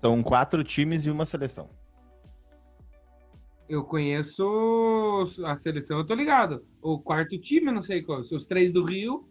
São 0.04 0.22
quatro 0.22 0.66
times 0.66 1.06
e 1.06 1.10
uma 1.10 1.26
seleção. 1.26 1.70
Eu 3.70 3.86
conheço 3.86 4.44
a 5.46 5.58
seleção, 5.58 5.98
eu 5.98 6.06
tô 6.06 6.14
ligado. 6.14 6.66
O 6.82 7.00
quarto 7.00 7.40
time, 7.40 7.68
eu 7.68 7.74
não 7.74 7.82
sei 7.82 8.04
qual. 8.04 8.20
Os 8.20 8.46
três 8.46 8.70
do 8.70 8.84
Rio. 8.84 9.26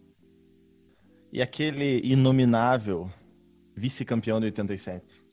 E 1.31 1.43
aquele 1.43 2.01
inominável 2.03 3.07
vice-campeão 3.75 4.39
de 4.39 4.47
87. 4.47 5.23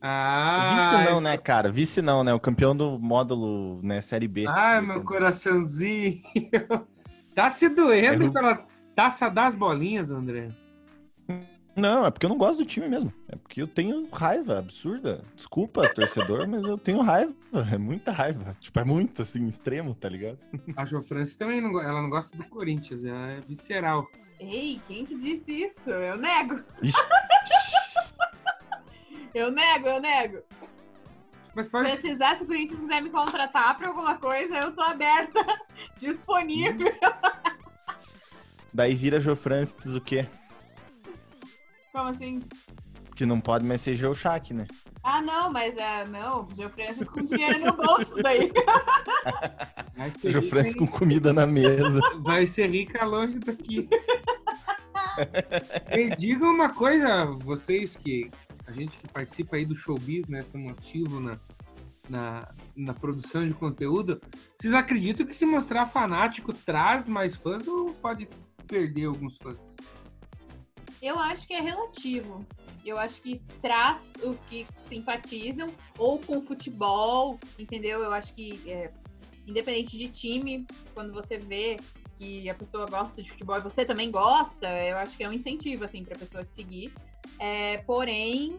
Ah, 0.00 0.76
Vice 0.76 1.10
não, 1.10 1.20
né, 1.20 1.36
cara? 1.36 1.72
Vice 1.72 2.00
não, 2.00 2.22
né? 2.22 2.32
O 2.32 2.38
campeão 2.38 2.76
do 2.76 2.96
módulo, 2.96 3.80
né, 3.82 4.00
Série 4.00 4.28
B. 4.28 4.46
Ai, 4.46 4.80
meu 4.80 5.02
coraçãozinho. 5.02 6.20
tá 7.34 7.50
se 7.50 7.68
doendo 7.68 8.24
Errou. 8.24 8.32
pela 8.32 8.66
taça 8.94 9.28
das 9.28 9.56
bolinhas, 9.56 10.10
André. 10.10 10.54
Não, 11.76 12.06
é 12.06 12.10
porque 12.10 12.24
eu 12.24 12.30
não 12.30 12.38
gosto 12.38 12.58
do 12.58 12.66
time 12.66 12.88
mesmo. 12.88 13.12
É 13.28 13.34
porque 13.36 13.60
eu 13.60 13.66
tenho 13.66 14.08
raiva 14.12 14.58
absurda. 14.58 15.24
Desculpa, 15.34 15.88
torcedor, 15.94 16.46
mas 16.48 16.62
eu 16.64 16.78
tenho 16.78 17.00
raiva. 17.00 17.34
É 17.72 17.76
muita 17.78 18.12
raiva. 18.12 18.56
Tipo, 18.60 18.78
é 18.80 18.84
muito, 18.84 19.22
assim, 19.22 19.46
extremo, 19.48 19.94
tá 19.94 20.08
ligado? 20.08 20.38
A 20.76 20.84
Jo 20.84 21.02
Francis 21.02 21.36
também 21.36 21.60
não, 21.60 21.80
ela 21.80 22.00
não 22.00 22.10
gosta 22.10 22.36
do 22.36 22.44
Corinthians, 22.44 23.04
ela 23.04 23.32
é 23.32 23.40
visceral. 23.40 24.06
Ei, 24.38 24.80
quem 24.86 25.04
que 25.04 25.16
disse 25.16 25.50
isso? 25.64 25.90
Eu 25.90 26.16
nego! 26.16 26.62
Ixi. 26.82 26.96
Eu 29.34 29.50
nego, 29.50 29.88
eu 29.88 30.00
nego! 30.00 30.38
Mas 31.56 31.66
Se 31.66 31.72
pode. 31.72 31.90
precisar, 31.90 32.36
se 32.38 32.44
o 32.44 32.46
Corinthians 32.46 32.78
quiser 32.78 33.02
me 33.02 33.10
contratar 33.10 33.76
pra 33.76 33.88
alguma 33.88 34.16
coisa, 34.16 34.56
eu 34.58 34.70
tô 34.72 34.80
aberta, 34.82 35.44
disponível. 35.98 36.92
Daí 38.72 38.94
vira 38.94 39.18
Jô 39.20 39.34
Francis 39.34 39.94
o 39.96 40.00
quê? 40.00 40.26
Como 41.94 42.08
assim? 42.08 42.42
Que 43.14 43.24
não 43.24 43.40
pode 43.40 43.64
mais 43.64 43.80
ser 43.80 43.96
Shack, 43.96 44.52
né? 44.52 44.66
Ah, 45.04 45.22
não, 45.22 45.52
mas 45.52 45.76
é, 45.76 46.04
não, 46.08 46.48
Geo 46.52 46.68
Francis 46.68 47.08
com 47.08 47.24
dinheiro 47.24 47.60
no 47.60 47.72
bolso 47.72 48.16
daí. 48.20 48.50
Vai 49.96 50.10
ser, 50.18 50.32
Jô 50.32 50.40
rica, 50.40 50.50
Francis 50.50 50.74
com 50.74 50.88
comida 50.88 51.32
na 51.32 51.46
mesa. 51.46 52.00
vai 52.18 52.48
ser 52.48 52.66
rica 52.66 53.04
longe 53.04 53.38
daqui. 53.38 53.88
Me 55.94 56.16
diga 56.16 56.44
uma 56.44 56.68
coisa, 56.68 57.26
vocês 57.26 57.94
que. 57.94 58.28
A 58.66 58.72
gente 58.72 58.98
que 58.98 59.06
participa 59.06 59.54
aí 59.54 59.64
do 59.64 59.76
showbiz, 59.76 60.26
né? 60.26 60.40
Estamos 60.40 60.72
ativo 60.72 61.20
na, 61.20 61.38
na, 62.08 62.48
na 62.74 62.92
produção 62.92 63.46
de 63.46 63.54
conteúdo. 63.54 64.20
Vocês 64.58 64.74
acreditam 64.74 65.24
que 65.24 65.36
se 65.36 65.46
mostrar 65.46 65.86
fanático 65.86 66.52
traz 66.52 67.06
mais 67.06 67.36
fãs 67.36 67.68
ou 67.68 67.94
pode 67.94 68.28
perder 68.66 69.04
alguns 69.04 69.36
fãs? 69.36 69.76
Eu 71.04 71.18
acho 71.18 71.46
que 71.46 71.52
é 71.52 71.60
relativo. 71.60 72.46
Eu 72.82 72.96
acho 72.96 73.20
que 73.20 73.38
traz 73.60 74.14
os 74.22 74.42
que 74.44 74.66
simpatizam 74.86 75.68
ou 75.98 76.18
com 76.18 76.40
futebol, 76.40 77.38
entendeu? 77.58 78.00
Eu 78.00 78.10
acho 78.14 78.32
que, 78.32 78.58
é, 78.66 78.90
independente 79.46 79.98
de 79.98 80.08
time, 80.08 80.66
quando 80.94 81.12
você 81.12 81.36
vê 81.36 81.76
que 82.16 82.48
a 82.48 82.54
pessoa 82.54 82.86
gosta 82.86 83.22
de 83.22 83.30
futebol 83.30 83.58
e 83.58 83.60
você 83.60 83.84
também 83.84 84.10
gosta, 84.10 84.66
eu 84.66 84.96
acho 84.96 85.14
que 85.14 85.22
é 85.22 85.28
um 85.28 85.32
incentivo, 85.34 85.84
assim, 85.84 86.02
pra 86.02 86.18
pessoa 86.18 86.42
te 86.42 86.54
seguir. 86.54 86.90
É, 87.38 87.78
porém, 87.78 88.56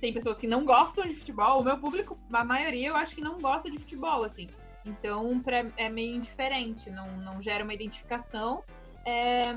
tem 0.00 0.12
pessoas 0.12 0.36
que 0.36 0.48
não 0.48 0.64
gostam 0.64 1.06
de 1.06 1.14
futebol. 1.14 1.60
O 1.60 1.64
meu 1.64 1.78
público, 1.78 2.18
a 2.32 2.44
maioria, 2.44 2.88
eu 2.88 2.96
acho 2.96 3.14
que 3.14 3.20
não 3.20 3.38
gosta 3.38 3.70
de 3.70 3.78
futebol, 3.78 4.24
assim. 4.24 4.48
Então, 4.84 5.38
pra, 5.38 5.64
é 5.76 5.88
meio 5.88 6.16
indiferente, 6.16 6.90
não, 6.90 7.08
não 7.18 7.40
gera 7.40 7.62
uma 7.62 7.74
identificação. 7.74 8.64
É, 9.04 9.54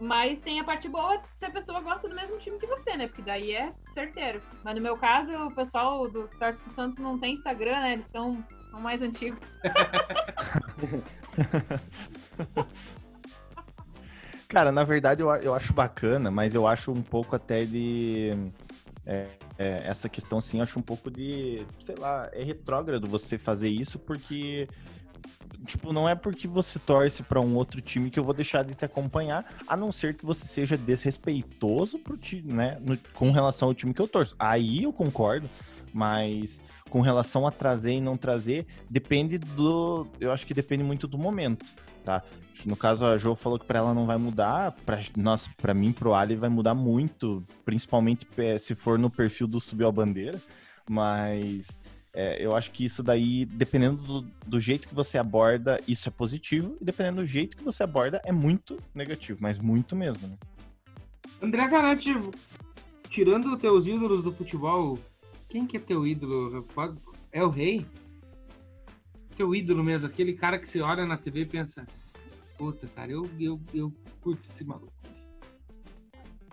mas 0.00 0.40
tem 0.40 0.60
a 0.60 0.64
parte 0.64 0.88
boa 0.88 1.20
se 1.36 1.44
a 1.44 1.50
pessoa 1.50 1.80
gosta 1.80 2.08
do 2.08 2.14
mesmo 2.14 2.38
time 2.38 2.58
que 2.58 2.66
você, 2.66 2.96
né? 2.96 3.08
Porque 3.08 3.22
daí 3.22 3.52
é 3.52 3.72
certeiro. 3.88 4.40
Mas 4.62 4.74
no 4.74 4.80
meu 4.80 4.96
caso, 4.96 5.32
o 5.32 5.54
pessoal 5.54 6.08
do 6.08 6.28
Torce 6.28 6.60
pro 6.60 6.72
Santos 6.72 6.98
não 6.98 7.18
tem 7.18 7.34
Instagram, 7.34 7.80
né? 7.80 7.92
Eles 7.94 8.06
estão 8.06 8.44
mais 8.72 9.02
antigos. 9.02 9.40
Cara, 14.48 14.70
na 14.70 14.84
verdade 14.84 15.22
eu, 15.22 15.34
eu 15.36 15.54
acho 15.54 15.72
bacana, 15.72 16.30
mas 16.30 16.54
eu 16.54 16.66
acho 16.66 16.92
um 16.92 17.02
pouco 17.02 17.34
até 17.34 17.64
de. 17.64 18.30
É, 19.04 19.28
é, 19.58 19.82
essa 19.84 20.08
questão, 20.08 20.38
assim, 20.38 20.58
eu 20.58 20.62
acho 20.62 20.78
um 20.78 20.82
pouco 20.82 21.10
de. 21.10 21.66
Sei 21.80 21.96
lá, 21.98 22.28
é 22.32 22.44
retrógrado 22.44 23.08
você 23.08 23.38
fazer 23.38 23.68
isso, 23.68 23.98
porque. 23.98 24.68
Tipo, 25.66 25.92
não 25.92 26.08
é 26.08 26.14
porque 26.14 26.46
você 26.46 26.78
torce 26.78 27.22
para 27.22 27.40
um 27.40 27.54
outro 27.56 27.80
time 27.80 28.10
que 28.10 28.18
eu 28.18 28.24
vou 28.24 28.34
deixar 28.34 28.64
de 28.64 28.74
te 28.74 28.84
acompanhar, 28.84 29.44
a 29.66 29.76
não 29.76 29.90
ser 29.90 30.14
que 30.14 30.24
você 30.24 30.46
seja 30.46 30.76
desrespeitoso 30.76 31.98
pro 31.98 32.16
time, 32.16 32.52
né? 32.52 32.78
No, 32.80 32.96
com 33.14 33.30
relação 33.30 33.68
ao 33.68 33.74
time 33.74 33.92
que 33.92 34.00
eu 34.00 34.08
torço. 34.08 34.34
Aí 34.38 34.84
eu 34.84 34.92
concordo, 34.92 35.48
mas 35.92 36.60
com 36.88 37.00
relação 37.00 37.46
a 37.46 37.50
trazer 37.50 37.94
e 37.94 38.00
não 38.00 38.16
trazer, 38.16 38.66
depende 38.88 39.38
do. 39.38 40.06
Eu 40.20 40.32
acho 40.32 40.46
que 40.46 40.54
depende 40.54 40.84
muito 40.84 41.06
do 41.06 41.18
momento 41.18 41.64
tá? 42.06 42.22
No 42.64 42.76
caso, 42.76 43.04
a 43.04 43.18
Jo 43.18 43.34
falou 43.34 43.58
que 43.58 43.66
para 43.66 43.80
ela 43.80 43.92
não 43.92 44.06
vai 44.06 44.16
mudar, 44.16 44.74
nós, 45.16 45.48
para 45.60 45.74
mim, 45.74 45.92
pro 45.92 46.14
Ali 46.14 46.36
vai 46.36 46.48
mudar 46.48 46.74
muito, 46.74 47.44
principalmente 47.64 48.26
é, 48.38 48.56
se 48.58 48.74
for 48.74 48.98
no 48.98 49.10
perfil 49.10 49.46
do 49.46 49.60
Subiu 49.60 49.88
a 49.88 49.92
Bandeira, 49.92 50.40
mas 50.88 51.80
é, 52.16 52.44
eu 52.44 52.56
acho 52.56 52.70
que 52.70 52.84
isso 52.84 53.02
daí, 53.02 53.44
dependendo 53.44 53.96
do, 53.98 54.26
do, 54.46 54.58
jeito 54.58 54.88
que 54.88 54.94
você 54.94 55.18
aborda, 55.18 55.78
isso 55.86 56.08
é 56.08 56.10
positivo, 56.10 56.76
e 56.80 56.84
dependendo 56.84 57.20
do 57.20 57.26
jeito 57.26 57.56
que 57.56 57.62
você 57.62 57.82
aborda, 57.82 58.20
é 58.24 58.32
muito 58.32 58.78
negativo, 58.94 59.38
mas 59.42 59.58
muito 59.58 59.94
mesmo, 59.94 60.26
né? 60.26 60.36
André 61.42 61.66
Zanetti, 61.66 62.14
tirando 63.10 63.52
os 63.52 63.60
teus 63.60 63.86
ídolos 63.86 64.24
do 64.24 64.32
futebol, 64.32 64.98
quem 65.48 65.66
que 65.66 65.76
é 65.76 65.80
teu 65.80 66.06
ídolo? 66.06 66.66
É 67.30 67.44
o 67.44 67.50
rei? 67.50 67.86
teu 69.36 69.54
ídolo 69.54 69.84
mesmo, 69.84 70.08
aquele 70.08 70.32
cara 70.32 70.58
que 70.58 70.66
você 70.66 70.80
olha 70.80 71.04
na 71.04 71.16
TV 71.16 71.40
e 71.40 71.46
pensa, 71.46 71.86
puta, 72.56 72.88
cara, 72.88 73.12
eu, 73.12 73.28
eu, 73.38 73.60
eu 73.74 73.92
curto 74.20 74.48
esse 74.48 74.64
maluco. 74.64 74.92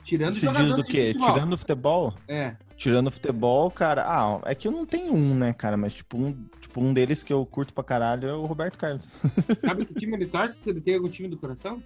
Tirando 0.04 0.34
Você 0.34 0.52
diz 0.52 0.74
do 0.74 0.84
quê? 0.84 1.14
Futebol. 1.14 1.34
Tirando 1.34 1.54
o 1.54 1.58
futebol? 1.58 2.14
É. 2.28 2.56
Tirando 2.76 3.08
o 3.08 3.12
futebol, 3.12 3.72
cara. 3.72 4.04
Ah, 4.06 4.42
é 4.46 4.54
que 4.54 4.68
eu 4.68 4.72
não 4.72 4.86
tenho 4.86 5.14
um, 5.14 5.34
né, 5.34 5.54
cara? 5.54 5.78
Mas, 5.78 5.94
tipo, 5.94 6.18
um, 6.18 6.34
tipo, 6.60 6.82
um 6.82 6.94
deles 6.94 7.24
que 7.24 7.32
eu 7.32 7.46
curto 7.46 7.74
pra 7.74 7.84
caralho 7.84 8.28
é 8.28 8.34
o 8.34 8.46
Roberto 8.46 8.78
Carlos. 8.78 9.10
Sabe 9.66 9.86
que 9.86 9.94
time 9.94 10.16
ele 10.18 10.28
torce? 10.28 10.58
Se 10.58 10.70
ele 10.70 10.82
tem 10.82 10.96
algum 10.96 11.10
time 11.10 11.30
do 11.30 11.38
coração? 11.38 11.82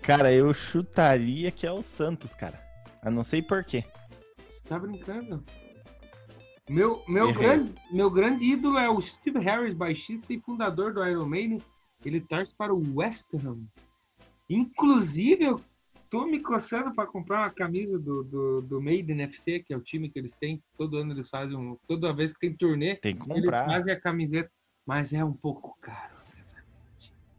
Cara, 0.00 0.32
eu 0.32 0.52
chutaria 0.52 1.50
que 1.50 1.66
é 1.66 1.72
o 1.72 1.82
Santos, 1.82 2.34
cara. 2.34 2.62
Eu 3.04 3.10
não 3.10 3.24
sei 3.24 3.42
por 3.42 3.64
quê. 3.64 3.84
Você 4.44 4.62
tá 4.62 4.78
brincando? 4.78 5.42
Meu, 6.68 7.02
meu, 7.08 7.32
grande, 7.32 7.74
meu 7.90 8.10
grande 8.10 8.44
ídolo 8.44 8.78
é 8.78 8.88
o 8.88 9.00
Steve 9.00 9.38
Harris, 9.38 9.74
baixista 9.74 10.32
e 10.32 10.40
fundador 10.40 10.94
do 10.94 11.06
Iron 11.06 11.26
Maiden. 11.26 11.60
Ele 12.04 12.20
torce 12.20 12.54
para 12.54 12.72
o 12.72 12.96
West 12.96 13.28
Ham. 13.34 13.64
Inclusive, 14.48 15.44
eu 15.44 15.60
tô 16.14 16.26
me 16.26 16.38
coçando 16.38 16.94
para 16.94 17.08
comprar 17.08 17.40
uma 17.40 17.50
camisa 17.50 17.98
do, 17.98 18.22
do, 18.22 18.62
do 18.62 18.80
Maiden 18.80 19.22
FC, 19.22 19.58
que 19.58 19.74
é 19.74 19.76
o 19.76 19.80
time 19.80 20.08
que 20.08 20.16
eles 20.16 20.36
têm. 20.36 20.62
Todo 20.78 20.96
ano 20.96 21.12
eles 21.12 21.28
fazem 21.28 21.56
um. 21.56 21.76
Toda 21.88 22.12
vez 22.12 22.32
que 22.32 22.38
tem 22.38 22.54
turnê, 22.54 22.94
tem 22.94 23.16
que 23.16 23.32
eles 23.32 23.50
fazem 23.50 23.92
a 23.92 24.00
camiseta. 24.00 24.48
Mas 24.86 25.12
é 25.12 25.24
um 25.24 25.32
pouco 25.32 25.76
caro. 25.80 26.14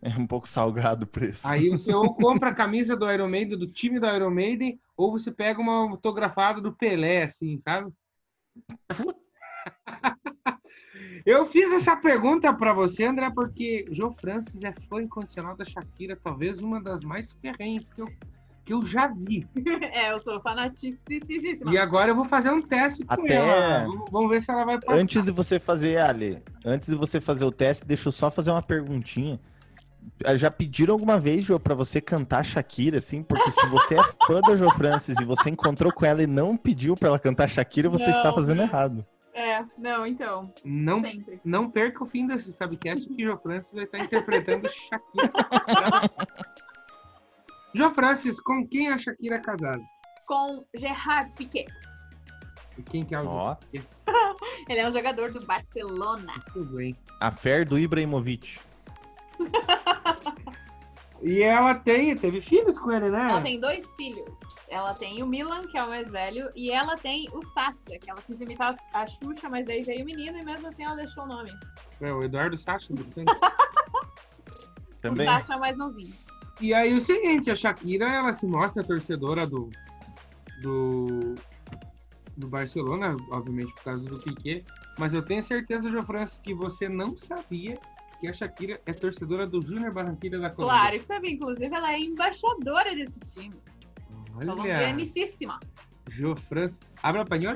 É 0.02 0.10
um 0.10 0.28
pouco 0.28 0.48
salgado 0.48 1.06
o 1.06 1.08
preço. 1.08 1.48
Aí 1.48 1.70
você 1.70 1.94
ou 1.94 2.14
compra 2.16 2.50
a 2.50 2.54
camisa 2.54 2.98
do 2.98 3.10
Iron 3.10 3.30
Maiden, 3.30 3.58
do 3.58 3.66
time 3.66 3.98
do 3.98 4.08
Iron 4.08 4.30
Maiden, 4.30 4.78
ou 4.98 5.12
você 5.12 5.32
pega 5.32 5.62
uma 5.62 5.90
autografada 5.90 6.60
do 6.60 6.74
Pelé, 6.74 7.24
assim, 7.24 7.58
sabe? 7.62 7.94
Eu 11.26 11.46
fiz 11.48 11.74
essa 11.74 11.96
pergunta 11.96 12.54
para 12.54 12.72
você, 12.72 13.06
André, 13.06 13.32
porque 13.32 13.86
João 13.90 14.14
Francis 14.14 14.64
é 14.64 14.72
fã 14.88 15.02
incondicional 15.02 15.56
da 15.56 15.66
Shakira, 15.66 16.16
talvez 16.16 16.62
uma 16.62 16.80
das 16.80 17.04
mais 17.04 17.32
ferrenhas 17.32 17.92
que 17.92 18.00
eu, 18.00 18.08
que 18.66 18.74
eu 18.74 18.84
já 18.86 19.08
vi. 19.08 19.48
É, 19.96 20.12
eu 20.12 20.20
sou 20.20 20.42
fanaticíssima. 20.42 21.74
E 21.74 21.78
agora 21.78 22.12
eu 22.12 22.16
vou 22.16 22.26
fazer 22.26 22.50
um 22.50 22.62
teste 22.62 23.06
com 23.06 23.14
Até... 23.14 23.36
ela. 23.36 23.86
Vamos, 23.86 24.12
vamos 24.12 24.30
ver 24.30 24.42
se 24.42 24.52
ela 24.52 24.66
vai 24.66 24.80
passar. 24.80 25.00
Antes 25.00 25.24
de 25.24 25.32
você 25.32 25.60
fazer, 25.60 25.98
Ali, 25.98 26.44
antes 26.66 26.90
de 26.90 26.96
você 26.96 27.22
fazer 27.22 27.46
o 27.46 27.52
teste, 27.52 27.86
deixa 27.86 28.10
eu 28.10 28.12
só 28.12 28.30
fazer 28.30 28.52
uma 28.52 28.62
perguntinha. 28.62 29.40
Já 30.36 30.52
pediram 30.52 30.94
alguma 30.94 31.18
vez, 31.18 31.46
Jô, 31.46 31.60
pra 31.60 31.74
você 31.74 32.02
cantar 32.02 32.44
Shakira, 32.44 32.98
assim? 32.98 33.24
Porque 33.24 33.50
se 33.52 33.66
você 33.68 33.96
é 33.98 34.04
fã 34.28 34.42
da 34.42 34.56
Jo 34.56 34.70
Francis 34.72 35.18
e 35.20 35.26
você 35.26 35.50
encontrou 35.50 35.94
com 35.94 36.06
ela 36.06 36.22
e 36.22 36.28
não 36.28 36.58
pediu 36.58 36.96
pra 36.96 37.10
ela 37.10 37.20
cantar 37.20 37.48
Shakira, 37.50 37.90
você 37.90 38.10
não. 38.10 38.18
está 38.18 38.34
fazendo 38.34 38.62
errado. 38.62 39.06
É, 39.34 39.64
não, 39.78 40.06
então. 40.08 40.52
Não, 40.64 41.02
sempre. 41.02 41.42
não 41.44 41.70
perca 41.70 42.04
o 42.04 42.08
fim 42.08 42.26
desse 42.26 42.54
Sabcast 42.54 43.08
que 43.08 43.24
Jo 43.24 43.38
Francis 43.38 43.74
vai 43.74 43.84
estar 43.84 44.00
interpretando 44.00 44.68
Shakira. 44.72 45.32
Jo 47.76 47.92
Francis, 47.92 48.40
com 48.40 48.66
quem 48.66 48.88
a 48.88 48.98
Shakira 48.98 49.36
é 49.36 49.40
casada? 49.40 49.84
Com 50.26 50.66
Gerard 50.78 51.30
Piquet. 51.34 51.68
E 52.78 52.84
quem 52.84 53.04
que 53.04 53.14
é 53.14 53.20
o 53.20 53.28
oh. 53.28 53.56
Ele 54.70 54.80
é 54.80 54.88
um 54.88 54.94
jogador 54.94 55.30
do 55.30 55.46
Barcelona. 55.46 56.34
Tudo 56.54 56.78
bem. 56.78 56.96
A 57.20 57.32
fé 57.32 57.66
do 57.66 57.78
Ibrahimovic. 57.78 58.60
e 61.22 61.44
ela 61.44 61.76
tem, 61.76 62.16
teve 62.16 62.40
filhos 62.40 62.80
com 62.80 62.94
ele, 62.94 63.10
né? 63.10 63.28
Ela 63.30 63.42
tem 63.42 63.60
dois 63.60 63.86
filhos. 63.96 64.70
Ela 64.70 64.94
tem 64.94 65.22
o 65.22 65.28
Milan, 65.28 65.68
que 65.68 65.78
é 65.78 65.84
o 65.84 65.90
mais 65.90 66.10
velho, 66.10 66.50
e 66.56 66.72
ela 66.72 66.96
tem 66.96 67.28
o 67.34 67.44
Sasha, 67.44 68.00
que 68.00 68.10
ela 68.10 68.22
quis 68.22 68.40
imitar 68.40 68.74
a 68.94 69.06
Xuxa, 69.06 69.50
mas 69.50 69.66
daí 69.66 69.84
veio 69.84 70.04
o 70.04 70.06
menino 70.06 70.38
e 70.38 70.46
mesmo 70.46 70.70
assim 70.70 70.84
ela 70.86 70.96
deixou 70.96 71.26
o 71.26 71.28
nome. 71.28 71.52
É, 72.00 72.12
o 72.14 72.24
Eduardo 72.24 72.58
Sasha 72.58 72.94
do 72.94 73.04
Santos. 73.12 73.38
Também. 75.02 75.28
O 75.28 75.30
Sasha 75.30 75.56
é 75.56 75.60
mais 75.60 75.78
novinho. 75.78 76.25
E 76.62 76.74
aí 76.74 76.94
o 76.94 77.02
seguinte, 77.02 77.52
a 77.52 77.56
Shakira, 77.56 78.06
ela 78.06 78.34
se 78.34 78.48
mostra 78.48 78.84
torcedora 78.84 79.46
do, 79.46 79.70
do, 80.62 81.36
do 82.38 82.48
Barcelona, 82.48 83.16
obviamente 83.32 83.74
por 83.74 83.84
causa 83.84 84.04
do 84.06 84.20
Piquet, 84.20 84.64
mas 84.98 85.14
eu 85.14 85.22
tenho 85.22 85.44
certeza, 85.44 85.90
João 85.90 86.04
Francis, 86.04 86.40
que 86.40 86.54
você 86.54 86.88
não 86.88 87.18
sabia 87.18 87.78
que 88.20 88.28
a 88.28 88.34
Shakira 88.34 88.80
é 88.86 88.94
torcedora 88.94 89.46
do 89.46 89.62
Júnior 89.62 89.92
Barranquilla 89.92 90.40
da 90.40 90.50
Colômbia. 90.50 90.80
Claro 90.80 91.00
que 91.00 91.06
sabia. 91.06 91.32
Inclusive, 91.32 91.76
ela 91.76 91.94
é 91.94 92.00
embaixadora 92.00 92.96
desse 92.96 93.20
time. 93.20 93.56
Olha. 94.36 94.48
Colombianicíssima. 94.48 95.60
Jo 96.10 96.36
França. 96.36 96.80
Habla 97.04 97.24
espanhol? 97.24 97.56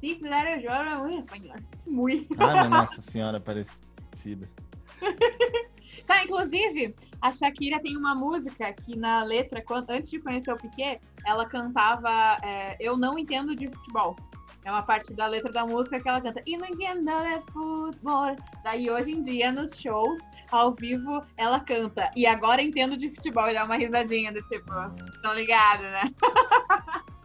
Sí, 0.00 0.18
claro, 0.20 0.60
yo 0.60 0.70
hablo 0.70 1.04
muy 1.04 1.16
espanhol. 1.16 1.58
Muy. 1.86 2.28
Ah, 2.38 2.68
nossa 2.70 3.00
senhora, 3.00 3.40
parecida. 3.40 4.48
tá, 6.06 6.24
inclusive, 6.24 6.94
a 7.20 7.32
Shakira 7.32 7.80
tem 7.80 7.96
uma 7.96 8.14
música 8.14 8.72
que 8.72 8.96
na 8.96 9.22
letra, 9.22 9.62
antes 9.88 10.10
de 10.10 10.20
conhecer 10.20 10.52
o 10.52 10.56
Piquet, 10.56 11.00
ela 11.26 11.46
cantava 11.46 12.38
é, 12.42 12.76
Eu 12.80 12.96
Não 12.96 13.18
Entendo 13.18 13.54
de 13.54 13.68
Futebol. 13.68 14.16
É 14.64 14.70
uma 14.70 14.82
parte 14.82 15.14
da 15.14 15.28
letra 15.28 15.52
da 15.52 15.64
música 15.64 16.00
que 16.00 16.08
ela 16.08 16.20
canta. 16.20 16.42
E 16.44 16.56
não 16.56 16.66
entendo 16.66 17.04
de 17.04 17.52
futebol. 17.52 18.34
Daí 18.64 18.90
hoje 18.90 19.12
em 19.12 19.22
dia, 19.22 19.52
nos 19.52 19.78
shows, 19.80 20.18
ao 20.50 20.74
vivo, 20.74 21.22
ela 21.36 21.60
canta. 21.60 22.10
E 22.16 22.26
agora 22.26 22.60
entendo 22.60 22.96
de 22.96 23.08
futebol. 23.10 23.48
E 23.48 23.54
dá 23.54 23.64
uma 23.64 23.76
risadinha 23.76 24.32
do 24.32 24.42
tipo, 24.42 24.72
tão 25.22 25.34
ligado, 25.34 25.82
né? 25.82 26.12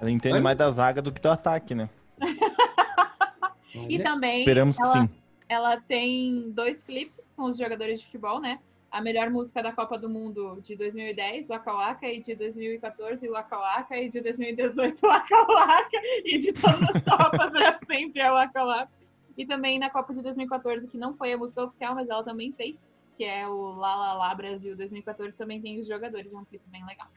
Ela 0.00 0.10
entende 0.10 0.36
Oi? 0.36 0.42
mais 0.42 0.58
da 0.58 0.70
zaga 0.70 1.00
do 1.00 1.10
que 1.10 1.20
do 1.20 1.30
ataque, 1.30 1.74
né? 1.74 1.88
e 3.88 3.98
também. 3.98 4.40
Esperamos 4.40 4.76
que 4.76 4.84
sim. 4.86 5.08
Ela 5.48 5.80
tem 5.80 6.50
dois 6.52 6.82
clipes 6.82 7.25
com 7.36 7.44
os 7.44 7.58
jogadores 7.58 8.00
de 8.00 8.06
futebol, 8.06 8.40
né? 8.40 8.58
a 8.90 9.00
melhor 9.00 9.28
música 9.30 9.62
da 9.62 9.72
Copa 9.72 9.98
do 9.98 10.08
Mundo 10.08 10.58
de 10.62 10.76
2010, 10.76 11.48
Waka 11.48 11.72
Waka, 11.72 12.06
e 12.06 12.20
de 12.20 12.34
2014, 12.34 13.28
Waka 13.28 13.58
Waka, 13.58 13.96
e 13.98 14.08
de 14.08 14.20
2018, 14.20 15.06
Waka 15.06 15.42
Waka, 15.42 16.00
e 16.24 16.38
de 16.38 16.52
todas 16.52 16.88
as 16.94 17.02
Copas 17.02 17.54
era 17.54 17.78
sempre 17.86 18.22
a 18.22 18.32
Waka 18.32 18.64
Waka. 18.64 18.92
E 19.36 19.44
também 19.44 19.78
na 19.78 19.90
Copa 19.90 20.14
de 20.14 20.22
2014, 20.22 20.88
que 20.88 20.96
não 20.96 21.14
foi 21.14 21.32
a 21.32 21.36
música 21.36 21.62
oficial, 21.62 21.94
mas 21.94 22.08
ela 22.08 22.22
também 22.22 22.52
fez, 22.52 22.80
que 23.16 23.24
é 23.24 23.46
o 23.46 23.74
La 23.74 23.94
La 23.96 24.14
La 24.14 24.34
Brasil 24.34 24.74
2014, 24.74 25.32
também 25.36 25.60
tem 25.60 25.78
os 25.78 25.86
jogadores, 25.86 26.32
é 26.32 26.36
um 26.36 26.44
clipe 26.44 26.64
bem 26.68 26.84
legal. 26.86 27.08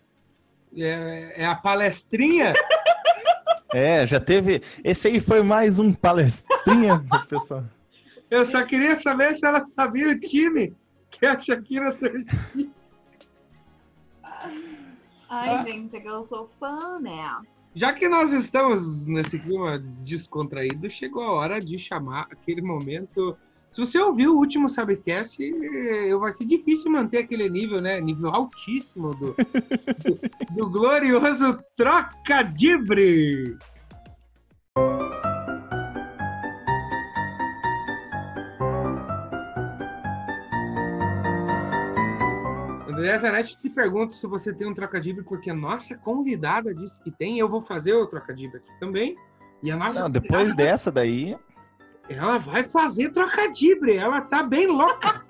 É, 0.76 1.44
é 1.44 1.46
a 1.46 1.56
palestrinha? 1.56 2.54
é, 3.74 4.06
já 4.06 4.20
teve. 4.20 4.62
Esse 4.84 5.08
aí 5.08 5.22
foi 5.22 5.42
mais 5.42 5.80
um 5.80 5.94
palestrinha, 5.94 7.02
pessoal. 7.30 7.64
Eu 8.30 8.46
só 8.46 8.64
queria 8.64 9.00
saber 9.00 9.36
se 9.36 9.46
ela 9.46 9.66
sabia 9.68 10.10
o 10.10 10.20
time 10.20 10.76
que 11.10 11.26
a 11.26 11.40
Shakira 11.40 11.94
torcia. 11.94 12.70
Ai, 15.30 15.50
ah. 15.50 15.64
gente, 15.64 15.96
é 15.96 16.00
que 16.00 16.08
eu 16.08 16.24
sou 16.26 16.50
fã, 16.60 17.00
né? 17.00 17.40
Já 17.76 17.94
que 17.94 18.10
nós 18.10 18.34
estamos 18.34 19.08
nesse 19.08 19.38
clima 19.40 19.80
descontraído, 20.04 20.90
chegou 20.90 21.24
a 21.24 21.32
hora 21.32 21.60
de 21.60 21.78
chamar 21.78 22.28
aquele 22.32 22.62
momento. 22.62 23.38
Se 23.72 23.80
você 23.80 24.00
ouviu 24.00 24.34
o 24.34 24.40
último 24.40 24.68
Sabcast, 24.68 25.38
vai 26.20 26.34
ser 26.34 26.46
difícil 26.46 26.92
manter 26.92 27.20
aquele 27.20 27.48
nível, 27.48 27.80
né? 27.80 28.02
Nível 28.02 28.32
altíssimo 28.32 29.14
do, 29.14 29.36
do, 29.36 30.56
do 30.56 30.70
glorioso 30.70 31.60
Trocadibre. 31.76 33.56
André 43.00 43.18
Zanetti 43.18 43.58
te 43.58 43.70
pergunto 43.70 44.14
se 44.14 44.28
você 44.28 44.54
tem 44.54 44.68
um 44.68 44.74
trocadilho, 44.74 45.24
porque 45.24 45.50
a 45.50 45.54
nossa 45.54 45.98
convidada 45.98 46.76
disse 46.76 47.02
que 47.02 47.10
tem. 47.10 47.40
Eu 47.40 47.48
vou 47.48 47.62
fazer 47.62 47.94
o 47.94 48.06
trocadilho 48.06 48.58
aqui 48.58 48.78
também. 48.78 49.16
E 49.64 49.72
a 49.72 49.78
nossa 49.78 50.02
Não, 50.02 50.10
depois 50.10 50.50
convidada, 50.50 50.70
dessa 50.70 50.92
daí, 50.92 51.38
Ela 52.10 52.38
vai 52.38 52.66
fazer 52.66 53.12
trocadilho. 53.12 53.90
Ela 53.90 54.20
tá 54.22 54.44
bem 54.44 54.68
louca. 54.68 55.24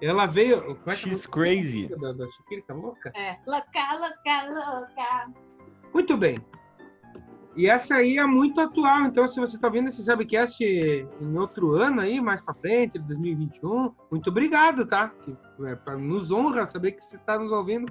ela 0.00 0.26
veio. 0.26 0.70
É 0.70 0.74
que 0.84 0.90
é 0.90 0.94
she's 0.94 1.26
crazy. 1.26 1.88
Da, 1.88 2.12
da 2.12 2.26
tá 2.66 2.74
louca? 2.74 3.12
É. 3.16 3.36
Louca, 3.44 3.98
louca, 3.98 4.70
louca. 4.70 5.32
Muito 5.92 6.16
bem. 6.16 6.38
E 7.56 7.68
essa 7.68 7.94
aí 7.94 8.18
é 8.18 8.26
muito 8.26 8.60
atual, 8.60 9.06
então 9.06 9.26
se 9.26 9.40
você 9.40 9.56
está 9.56 9.70
vendo 9.70 9.88
esse 9.88 10.04
Subcast 10.04 10.62
em 10.62 11.38
outro 11.38 11.72
ano 11.72 12.02
aí, 12.02 12.20
mais 12.20 12.42
para 12.42 12.52
frente, 12.52 12.98
2021, 12.98 13.94
muito 14.10 14.28
obrigado, 14.28 14.84
tá? 14.84 15.08
Que, 15.24 15.34
é, 15.64 15.96
nos 15.96 16.30
honra 16.30 16.66
saber 16.66 16.92
que 16.92 17.02
você 17.02 17.16
está 17.16 17.38
nos 17.38 17.50
ouvindo. 17.50 17.90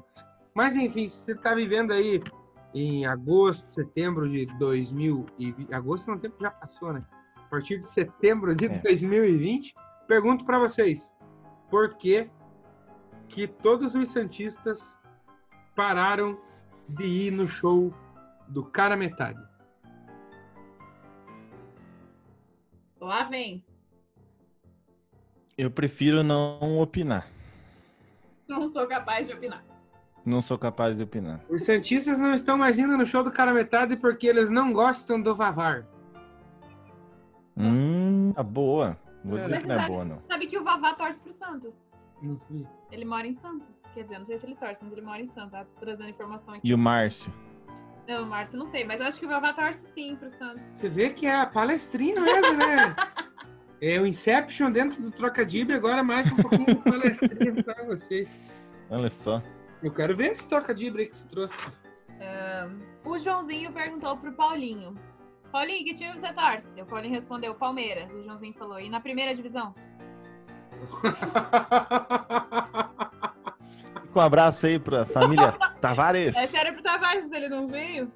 Mas 0.53 0.75
enfim, 0.75 1.07
se 1.07 1.17
você 1.17 1.31
está 1.31 1.55
vivendo 1.55 1.91
aí 1.91 2.21
em 2.75 3.07
agosto, 3.07 3.67
setembro 3.71 4.29
de 4.29 4.45
2020, 4.59 5.73
agosto 5.73 6.11
não, 6.11 6.19
tempo 6.19 6.35
já 6.39 6.51
passou, 6.51 6.93
né? 6.93 7.03
A 7.35 7.49
partir 7.49 7.79
de 7.79 7.87
setembro 7.87 8.53
de 8.53 8.65
É. 8.67 8.79
2020, 8.79 9.73
pergunto 10.07 10.45
para 10.45 10.59
vocês, 10.59 11.11
por 11.71 11.95
que 11.95 12.29
que 13.27 13.47
todos 13.47 13.95
os 13.95 14.09
santistas 14.09 14.95
pararam 15.75 16.37
de 16.87 17.05
ir 17.05 17.31
no 17.31 17.47
show 17.47 17.91
do 18.47 18.63
cara 18.63 18.95
metade? 18.95 19.54
Lá 23.05 23.23
vem. 23.23 23.63
eu 25.55 25.69
prefiro 25.69 26.23
não 26.23 26.79
opinar. 26.79 27.27
Não 28.47 28.67
sou 28.67 28.87
capaz 28.87 29.27
de 29.27 29.33
opinar. 29.33 29.63
Não 30.25 30.41
sou 30.41 30.57
capaz 30.57 30.97
de 30.97 31.03
opinar. 31.03 31.39
Os 31.47 31.63
santistas 31.65 32.17
não 32.17 32.33
estão 32.33 32.57
mais 32.57 32.79
indo 32.79 32.97
no 32.97 33.05
show 33.05 33.23
do 33.23 33.31
cara 33.31 33.53
metade 33.53 33.95
porque 33.95 34.25
eles 34.25 34.49
não 34.49 34.73
gostam 34.73 35.21
do 35.21 35.35
Vavar. 35.35 35.85
Hum, 37.55 38.33
a 38.35 38.41
boa. 38.41 38.97
Vou 39.23 39.37
dizer 39.37 39.61
que 39.61 39.67
não 39.67 39.75
é 39.75 39.87
boa, 39.87 40.03
não. 40.03 40.21
Sabe 40.27 40.47
que 40.47 40.57
o 40.57 40.63
Vavá 40.63 40.95
torce 40.95 41.21
pro 41.21 41.31
Santos. 41.31 41.75
Não 42.23 42.35
sei. 42.39 42.67
Ele 42.91 43.05
mora 43.05 43.27
em 43.27 43.35
Santos. 43.35 43.83
Quer 43.93 44.01
dizer, 44.01 44.17
não 44.17 44.25
sei 44.25 44.39
se 44.39 44.47
ele 44.47 44.55
torce, 44.55 44.83
mas 44.83 44.91
ele 44.91 45.01
mora 45.03 45.21
em 45.21 45.27
Santos. 45.27 45.53
Ah, 45.53 45.63
tô 45.63 45.79
trazendo 45.79 46.09
informação 46.09 46.55
aqui. 46.55 46.67
E 46.67 46.73
o 46.73 46.77
Márcio? 46.77 47.31
Não, 48.07 48.25
Márcio, 48.25 48.59
não 48.59 48.65
sei, 48.67 48.83
mas 48.83 48.99
eu 48.99 49.07
acho 49.07 49.19
que 49.19 49.25
o 49.25 49.29
Vavá 49.29 49.53
torce 49.53 49.85
sim 49.93 50.15
pro 50.15 50.29
Santos. 50.29 50.67
Você 50.67 50.87
vê 50.87 51.09
que 51.09 51.25
é 51.25 51.35
a 51.35 51.45
palestrinha 51.45 52.19
mesmo, 52.21 52.57
né? 52.57 52.95
É 53.81 53.99
o 53.99 54.05
Inception 54.05 54.71
dentro 54.71 55.01
do 55.01 55.11
Trocadilho, 55.11 55.75
agora 55.75 56.03
mais 56.03 56.31
um 56.31 56.35
pouquinho 56.35 56.65
de 56.65 56.75
palestrinha 56.75 57.63
para 57.63 57.83
vocês. 57.83 58.29
Olha 58.89 59.09
só. 59.09 59.41
Eu 59.83 59.91
quero 59.91 60.15
ver 60.15 60.31
esse 60.31 60.47
Trocadilho 60.47 60.97
aí 60.99 61.07
que 61.07 61.17
você 61.17 61.27
trouxe. 61.27 61.57
O 63.03 63.19
Joãozinho 63.19 63.71
perguntou 63.71 64.17
pro 64.17 64.31
Paulinho. 64.33 64.95
Paulinho, 65.51 65.83
que 65.83 65.93
time 65.93 66.13
você 66.13 66.33
torce? 66.33 66.67
O 66.81 66.85
Paulinho 66.85 67.13
respondeu 67.13 67.53
Palmeiras. 67.53 68.11
O 68.11 68.23
Joãozinho 68.23 68.53
falou, 68.53 68.79
e 68.79 68.89
na 68.89 68.99
primeira 68.99 69.35
divisão? 69.35 69.75
Fica 74.01 74.19
um 74.19 74.21
abraço 74.21 74.65
aí 74.65 74.79
pra 74.79 75.05
família 75.05 75.53
Tavares. 75.89 76.35
Essa 76.35 76.59
era 76.59 76.73
pro 76.73 76.81
Tavares, 76.83 77.31
ele 77.31 77.47
não 77.49 77.67
veio. 77.67 78.11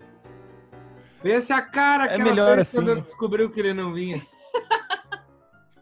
Vê 1.23 1.39
se 1.41 1.51
a 1.53 1.61
cara 1.61 2.07
que 2.07 2.13
É 2.13 2.15
ela 2.15 2.23
melhor 2.23 2.55
fez 2.55 2.61
assim. 2.69 2.77
quando 2.85 3.01
descobriu 3.01 3.49
que 3.49 3.59
ele 3.59 3.73
não 3.73 3.93
vinha. 3.93 4.21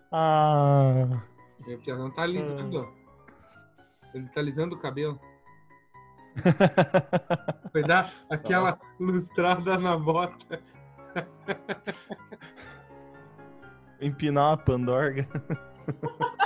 Ah, 0.09 1.21
O 1.67 1.77
Piazão 1.79 2.09
tá 2.09 2.21
alisando. 2.21 2.89
Ele 4.13 4.25
tá 4.29 4.39
alisando 4.39 4.73
o 4.75 4.79
cabelo. 4.79 5.19
Foi 7.73 7.83
dar 7.83 8.09
aquela 8.29 8.79
lustrada 8.97 9.77
na 9.77 9.97
bota. 9.97 10.61
empinar 13.99 14.51
uma 14.51 14.57
pandorga. 14.57 15.27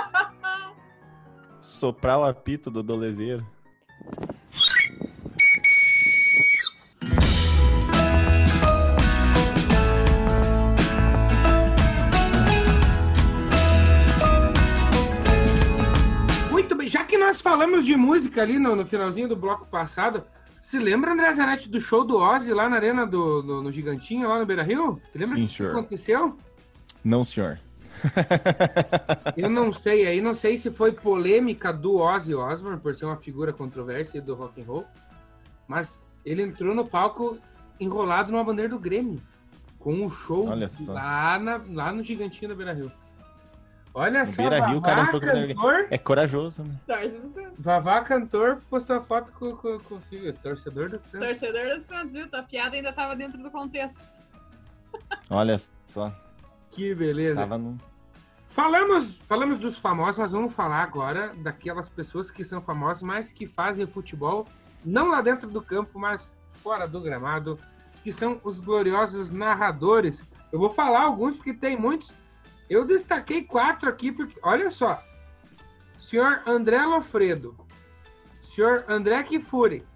Soprar 1.60 2.18
o 2.18 2.24
apito 2.24 2.68
do 2.68 2.82
dolezeiro. 2.82 3.46
Nós 17.32 17.40
falamos 17.40 17.86
de 17.86 17.96
música 17.96 18.42
ali 18.42 18.58
no, 18.58 18.76
no 18.76 18.84
finalzinho 18.84 19.26
do 19.26 19.34
bloco 19.34 19.64
passado, 19.64 20.22
se 20.60 20.78
lembra, 20.78 21.12
André 21.14 21.32
Zanetti, 21.32 21.66
do 21.66 21.80
show 21.80 22.04
do 22.04 22.18
Ozzy 22.18 22.52
lá 22.52 22.68
na 22.68 22.76
arena 22.76 23.06
do, 23.06 23.40
do- 23.40 23.62
no 23.62 23.72
Gigantinho, 23.72 24.28
lá 24.28 24.38
no 24.38 24.44
Beira 24.44 24.62
Rio? 24.62 25.00
Você 25.10 25.18
lembra 25.18 25.36
Sim, 25.36 25.46
que 25.46 25.52
senhor. 25.54 25.70
aconteceu? 25.72 26.36
Não, 27.02 27.24
senhor. 27.24 27.58
Eu 29.34 29.48
não 29.48 29.72
sei 29.72 30.06
aí, 30.06 30.20
não 30.20 30.34
sei 30.34 30.58
se 30.58 30.70
foi 30.70 30.92
polêmica 30.92 31.72
do 31.72 31.96
Ozzy 31.96 32.34
Osbourne, 32.34 32.78
por 32.78 32.94
ser 32.94 33.06
uma 33.06 33.16
figura 33.16 33.50
controversa 33.50 34.20
do 34.20 34.34
rock 34.34 34.60
and 34.60 34.64
roll, 34.66 34.84
mas 35.66 35.98
ele 36.26 36.42
entrou 36.42 36.74
no 36.74 36.84
palco 36.84 37.38
enrolado 37.80 38.30
numa 38.30 38.44
bandeira 38.44 38.68
do 38.68 38.78
Grêmio, 38.78 39.22
com 39.78 40.04
o 40.04 40.10
show 40.10 40.50
lá, 40.88 41.38
na- 41.38 41.62
lá 41.70 41.92
no 41.92 42.02
Gigantinho 42.04 42.50
do 42.50 42.56
Beira 42.56 42.74
Rio. 42.74 42.92
Olha 43.94 44.26
só, 44.26 44.40
Beira 44.40 44.66
Rio, 44.66 44.78
o 44.78 44.82
cara 44.82 45.04
Vavá 45.04 45.16
entrou 45.16 45.20
cantor, 45.20 45.86
É 45.90 45.98
corajoso, 45.98 46.64
né? 46.64 46.74
Torce 46.86 47.18
pro 47.18 47.28
Santos. 47.28 47.52
Vavá 47.58 48.00
cantor 48.00 48.62
postou 48.70 48.96
a 48.96 49.00
foto 49.02 49.32
com, 49.32 49.54
com, 49.56 49.78
com 49.80 49.94
o 49.96 50.00
filho, 50.00 50.32
torcedor 50.32 50.88
do 50.88 50.98
Santos. 50.98 51.20
Torcedor 51.26 51.74
do 51.74 51.80
Santos, 51.82 52.12
viu? 52.14 52.28
Tua 52.28 52.42
piada 52.42 52.74
ainda 52.74 52.92
tava 52.92 53.14
dentro 53.14 53.42
do 53.42 53.50
contexto. 53.50 54.22
Olha 55.28 55.58
só. 55.84 56.12
Que 56.70 56.94
beleza. 56.94 57.40
Tava 57.40 57.58
no... 57.58 57.76
Falamos, 58.48 59.16
falamos 59.26 59.58
dos 59.58 59.76
famosos, 59.78 60.18
mas 60.18 60.32
vamos 60.32 60.54
falar 60.54 60.82
agora 60.82 61.32
daquelas 61.36 61.88
pessoas 61.88 62.30
que 62.30 62.44
são 62.44 62.60
famosas, 62.60 63.02
mas 63.02 63.32
que 63.32 63.46
fazem 63.46 63.86
futebol, 63.86 64.46
não 64.84 65.08
lá 65.08 65.20
dentro 65.22 65.48
do 65.48 65.62
campo, 65.62 65.98
mas 65.98 66.36
fora 66.62 66.86
do 66.86 67.00
gramado, 67.00 67.58
que 68.02 68.12
são 68.12 68.40
os 68.44 68.60
gloriosos 68.60 69.30
narradores. 69.30 70.24
Eu 70.50 70.58
vou 70.58 70.70
falar 70.70 71.02
alguns 71.02 71.36
porque 71.36 71.54
tem 71.54 71.78
muitos. 71.78 72.14
Eu 72.68 72.84
destaquei 72.84 73.44
quatro 73.44 73.88
aqui 73.88 74.10
porque, 74.12 74.38
olha 74.42 74.70
só, 74.70 75.02
senhor 75.98 76.42
André 76.46 76.84
Lofredo, 76.84 77.56
senhor 78.42 78.84
André 78.88 79.22
Kifuri, 79.24 79.86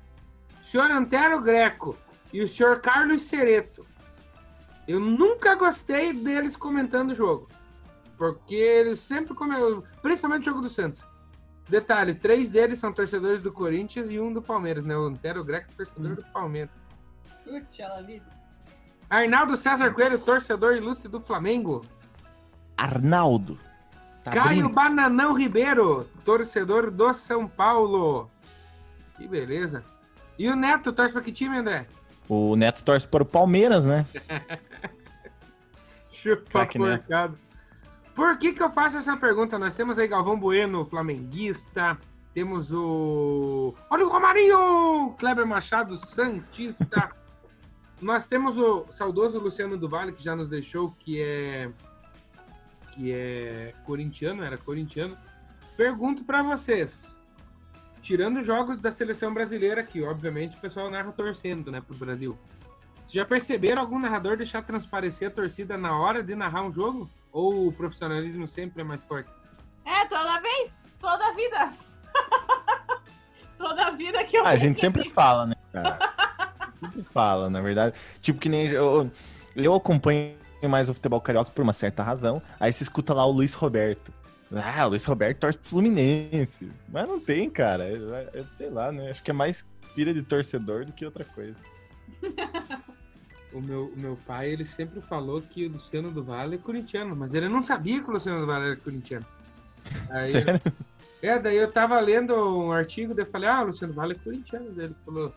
senhor 0.64 0.90
Antero 0.90 1.40
Greco 1.40 1.96
e 2.32 2.42
o 2.42 2.48
senhor 2.48 2.80
Carlos 2.80 3.22
Cereto. 3.22 3.86
Eu 4.86 5.00
nunca 5.00 5.54
gostei 5.54 6.12
deles 6.12 6.56
comentando 6.56 7.10
o 7.10 7.14
jogo. 7.14 7.48
Porque 8.16 8.54
eles 8.54 9.00
sempre 9.00 9.34
comentam, 9.34 9.82
principalmente 10.00 10.42
o 10.42 10.44
jogo 10.46 10.62
do 10.62 10.70
Santos. 10.70 11.04
Detalhe, 11.68 12.14
três 12.14 12.50
deles 12.50 12.78
são 12.78 12.92
torcedores 12.92 13.42
do 13.42 13.52
Corinthians 13.52 14.10
e 14.10 14.20
um 14.20 14.32
do 14.32 14.40
Palmeiras, 14.40 14.84
né? 14.86 14.96
O 14.96 15.06
Antero 15.06 15.44
Greco, 15.44 15.72
torcedor 15.76 16.14
do 16.14 16.24
Palmeiras. 16.32 16.86
Putz, 17.44 17.78
ela 17.78 18.02
vida. 18.02 18.24
Arnaldo 19.10 19.56
César 19.56 19.92
Coelho, 19.92 20.18
torcedor 20.18 20.76
ilustre 20.76 21.08
do 21.08 21.20
Flamengo. 21.20 21.82
Arnaldo. 22.76 23.58
Tá 24.22 24.32
Caio 24.32 24.66
abrindo. 24.66 24.68
Bananão 24.70 25.32
Ribeiro, 25.32 26.04
torcedor 26.24 26.90
do 26.90 27.14
São 27.14 27.46
Paulo. 27.46 28.30
Que 29.16 29.26
beleza. 29.26 29.82
E 30.38 30.48
o 30.48 30.56
Neto, 30.56 30.92
torce 30.92 31.12
pra 31.12 31.22
que 31.22 31.32
time, 31.32 31.58
André? 31.58 31.86
O 32.28 32.56
Neto 32.56 32.84
torce 32.84 33.06
para 33.06 33.22
o 33.22 33.26
Palmeiras, 33.26 33.86
né? 33.86 34.04
Chupa 36.10 36.66
porcado. 36.66 37.38
Por 38.14 38.38
que 38.38 38.52
que 38.52 38.62
eu 38.62 38.70
faço 38.70 38.98
essa 38.98 39.16
pergunta? 39.16 39.58
Nós 39.58 39.74
temos 39.74 39.98
aí 39.98 40.08
Galvão 40.08 40.38
Bueno, 40.38 40.84
flamenguista. 40.86 41.98
Temos 42.32 42.72
o... 42.72 43.74
Olha 43.88 44.04
o 44.04 44.08
Romarinho! 44.08 45.14
Kleber 45.18 45.46
Machado, 45.46 45.96
santista. 45.96 47.10
Nós 48.00 48.26
temos 48.26 48.58
o 48.58 48.86
saudoso 48.90 49.38
Luciano 49.38 49.78
do 49.78 49.88
Vale, 49.88 50.12
que 50.12 50.22
já 50.22 50.36
nos 50.36 50.48
deixou, 50.48 50.90
que 50.98 51.20
é... 51.22 51.70
Que 52.96 53.12
é 53.12 53.74
corintiano, 53.84 54.42
era 54.42 54.56
corintiano. 54.56 55.16
Pergunto 55.76 56.24
pra 56.24 56.42
vocês. 56.42 57.14
Tirando 58.00 58.42
jogos 58.42 58.78
da 58.78 58.90
seleção 58.90 59.34
brasileira, 59.34 59.82
que 59.82 60.02
obviamente 60.02 60.56
o 60.56 60.60
pessoal 60.60 60.90
narra 60.90 61.12
torcendo, 61.12 61.70
né, 61.70 61.80
pro 61.80 61.94
Brasil. 61.96 62.38
Já 63.06 63.24
perceberam 63.24 63.82
algum 63.82 63.98
narrador 63.98 64.36
deixar 64.36 64.62
transparecer 64.62 65.28
a 65.28 65.30
torcida 65.30 65.76
na 65.76 65.96
hora 65.98 66.22
de 66.22 66.34
narrar 66.34 66.62
um 66.62 66.72
jogo? 66.72 67.08
Ou 67.30 67.68
o 67.68 67.72
profissionalismo 67.72 68.48
sempre 68.48 68.80
é 68.80 68.84
mais 68.84 69.04
forte? 69.04 69.30
É, 69.84 70.06
toda 70.06 70.40
vez, 70.40 70.76
toda 70.98 71.34
vida. 71.34 71.70
toda 73.58 73.90
vida 73.92 74.24
que 74.24 74.38
eu 74.38 74.46
Ah, 74.46 74.50
a 74.50 74.56
gente 74.56 74.78
sempre 74.80 75.08
fala, 75.10 75.46
né, 75.46 75.54
cara? 75.70 75.98
Sempre 76.80 77.02
fala, 77.04 77.50
na 77.50 77.60
verdade. 77.60 77.94
Tipo 78.22 78.40
que 78.40 78.48
nem 78.48 78.68
eu, 78.68 79.10
eu 79.54 79.74
acompanho 79.74 80.36
mais 80.68 80.88
o 80.88 80.94
futebol 80.94 81.20
carioca 81.20 81.50
por 81.50 81.62
uma 81.62 81.72
certa 81.72 82.02
razão. 82.02 82.42
Aí 82.58 82.72
você 82.72 82.82
escuta 82.82 83.12
lá 83.12 83.24
o 83.26 83.30
Luiz 83.30 83.52
Roberto. 83.54 84.12
Ah, 84.52 84.86
o 84.86 84.90
Luiz 84.90 85.04
Roberto 85.04 85.38
torce 85.38 85.58
pro 85.58 85.68
Fluminense. 85.68 86.70
Mas 86.88 87.06
não 87.08 87.18
tem, 87.20 87.50
cara. 87.50 87.84
É, 87.84 88.40
é- 88.40 88.44
sei 88.52 88.70
lá, 88.70 88.92
né? 88.92 89.10
Acho 89.10 89.22
que 89.22 89.30
é 89.30 89.34
mais 89.34 89.66
pira 89.94 90.14
de 90.14 90.22
torcedor 90.22 90.84
do 90.84 90.92
que 90.92 91.04
outra 91.04 91.24
coisa. 91.24 91.60
O 93.52 93.60
meu, 93.60 93.86
o 93.86 93.98
meu 93.98 94.18
pai, 94.26 94.50
ele 94.50 94.66
sempre 94.66 95.00
falou 95.00 95.40
que 95.40 95.64
o 95.64 95.72
Luciano 95.72 96.10
do 96.10 96.22
Vale 96.22 96.56
é 96.56 96.58
corintiano, 96.58 97.16
mas 97.16 97.32
ele 97.32 97.48
não 97.48 97.62
sabia 97.62 98.02
que 98.02 98.10
o 98.10 98.12
Luciano 98.12 98.40
do 98.40 98.46
Vale 98.46 98.66
era 98.66 98.76
corintiano. 98.76 99.24
Aí, 100.10 100.20
Sério? 100.20 100.60
É, 101.22 101.38
daí 101.38 101.56
eu 101.56 101.72
tava 101.72 101.98
lendo 101.98 102.34
um 102.34 102.70
artigo, 102.70 103.14
daí 103.14 103.24
eu 103.24 103.30
falei, 103.30 103.48
ah, 103.48 103.62
o 103.62 103.68
Luciano 103.68 103.94
Vale 103.94 104.12
é 104.12 104.18
corintiano. 104.22 104.70
Daí 104.72 104.84
ele 104.86 104.96
falou, 105.06 105.32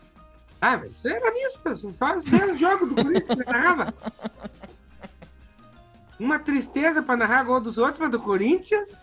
ah, 0.60 0.76
mas 0.76 0.92
você 0.92 1.14
era 1.14 1.30
nisso, 1.30 1.60
você 1.64 1.92
faz 1.94 2.26
o 2.26 2.56
jogo 2.56 2.86
do 2.86 2.94
Corinthians 3.02 3.38
que 3.38 3.50
narrava. 3.50 3.94
Uma 6.20 6.38
tristeza 6.38 7.02
pra 7.02 7.16
narrar 7.16 7.44
gol 7.44 7.62
dos 7.62 7.78
outros, 7.78 7.98
mas 7.98 8.10
do 8.10 8.20
Corinthians. 8.20 9.00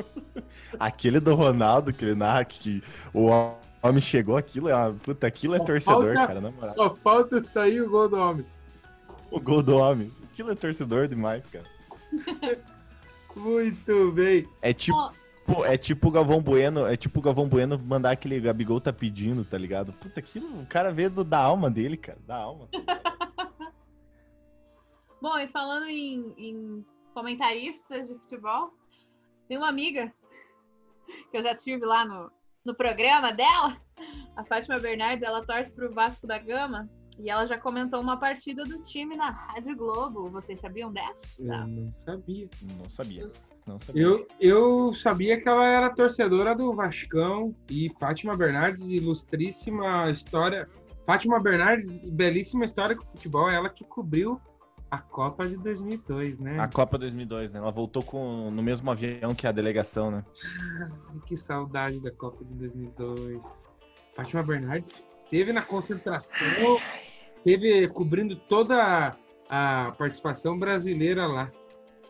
Aquele 0.80 1.20
do 1.20 1.34
Ronaldo 1.34 1.92
que 1.92 2.02
ele 2.02 2.14
narra 2.14 2.42
que 2.46 2.82
o 3.12 3.26
homem 3.82 4.00
chegou, 4.00 4.38
aquilo 4.38 4.70
é 4.70 4.74
uma, 4.74 4.94
puta, 4.94 5.26
aquilo 5.26 5.54
é 5.54 5.58
Só 5.58 5.64
torcedor, 5.64 6.14
falta- 6.14 6.26
cara, 6.26 6.40
na 6.40 6.50
moral. 6.50 6.74
Só 6.74 6.94
falta 6.94 7.42
sair 7.42 7.82
o 7.82 7.90
gol 7.90 8.08
do 8.08 8.16
homem. 8.16 8.46
O 9.30 9.38
gol 9.38 9.62
do 9.62 9.76
homem. 9.76 10.10
Aquilo 10.32 10.50
é 10.50 10.54
torcedor 10.54 11.06
demais, 11.06 11.44
cara. 11.44 11.66
Muito 13.36 14.10
bem. 14.12 14.48
É 14.62 14.72
tipo, 14.72 14.96
pô, 15.46 15.64
é 15.64 15.76
tipo 15.76 16.08
o 16.08 16.10
Galvão 16.10 16.40
Bueno, 16.40 16.86
é 16.86 16.96
tipo 16.96 17.20
o 17.20 17.22
Galvão 17.22 17.48
Bueno 17.48 17.78
mandar 17.78 18.12
aquele 18.12 18.40
Gabigol 18.40 18.80
tá 18.80 18.92
pedindo, 18.94 19.44
tá 19.44 19.58
ligado? 19.58 19.92
Puta, 19.92 20.20
aquilo, 20.20 20.46
o 20.62 20.66
cara 20.66 20.90
vê 20.90 21.08
do, 21.10 21.22
da 21.22 21.38
alma 21.38 21.70
dele, 21.70 21.98
cara, 21.98 22.18
da 22.26 22.36
alma. 22.36 22.66
Bom, 25.20 25.38
e 25.38 25.48
falando 25.48 25.86
em, 25.86 26.32
em 26.36 26.84
comentaristas 27.12 28.08
de 28.08 28.14
futebol, 28.14 28.72
tem 29.48 29.56
uma 29.56 29.68
amiga 29.68 30.12
que 31.30 31.36
eu 31.36 31.42
já 31.42 31.54
tive 31.54 31.84
lá 31.84 32.04
no, 32.04 32.30
no 32.64 32.74
programa 32.74 33.32
dela, 33.32 33.76
a 34.36 34.44
Fátima 34.44 34.78
Bernardes, 34.78 35.26
ela 35.26 35.44
torce 35.44 35.72
pro 35.72 35.92
Vasco 35.92 36.26
da 36.26 36.38
Gama 36.38 36.88
e 37.18 37.28
ela 37.28 37.46
já 37.46 37.58
comentou 37.58 38.00
uma 38.00 38.18
partida 38.18 38.64
do 38.64 38.80
time 38.82 39.14
na 39.14 39.30
Rádio 39.30 39.76
Globo. 39.76 40.30
Vocês 40.30 40.58
sabiam 40.58 40.90
dessa? 40.90 41.26
Eu 41.38 41.66
não 41.66 41.92
sabia. 41.94 42.48
Não 42.78 42.88
sabia. 42.88 43.30
Não 43.66 43.78
sabia. 43.78 44.02
Eu, 44.02 44.26
eu 44.40 44.94
sabia 44.94 45.38
que 45.38 45.46
ela 45.46 45.66
era 45.66 45.94
torcedora 45.94 46.54
do 46.56 46.72
Vascão 46.72 47.54
e 47.68 47.90
Fátima 48.00 48.34
Bernardes, 48.36 48.88
ilustríssima 48.88 50.10
história. 50.10 50.66
Fátima 51.04 51.38
Bernardes, 51.40 52.00
belíssima 52.00 52.64
história 52.64 52.96
com 52.96 53.02
o 53.02 53.06
futebol, 53.08 53.50
ela 53.50 53.68
que 53.68 53.84
cobriu 53.84 54.40
a 54.90 54.98
Copa 54.98 55.46
de 55.46 55.56
2002, 55.56 56.38
né? 56.40 56.58
A 56.58 56.66
Copa 56.68 56.98
2002, 56.98 57.52
né? 57.52 57.60
Ela 57.60 57.70
voltou 57.70 58.02
com, 58.02 58.50
no 58.50 58.62
mesmo 58.62 58.90
avião 58.90 59.34
que 59.34 59.46
a 59.46 59.52
delegação, 59.52 60.10
né? 60.10 60.24
Ai, 60.80 61.20
que 61.26 61.36
saudade 61.36 62.00
da 62.00 62.10
Copa 62.10 62.44
de 62.44 62.54
2002. 62.54 63.40
Fátima 64.14 64.42
Bernardes 64.42 65.06
teve 65.30 65.52
na 65.52 65.62
concentração, 65.62 66.78
teve 67.44 67.86
cobrindo 67.88 68.34
toda 68.34 69.16
a 69.48 69.92
participação 69.96 70.58
brasileira 70.58 71.26
lá. 71.26 71.50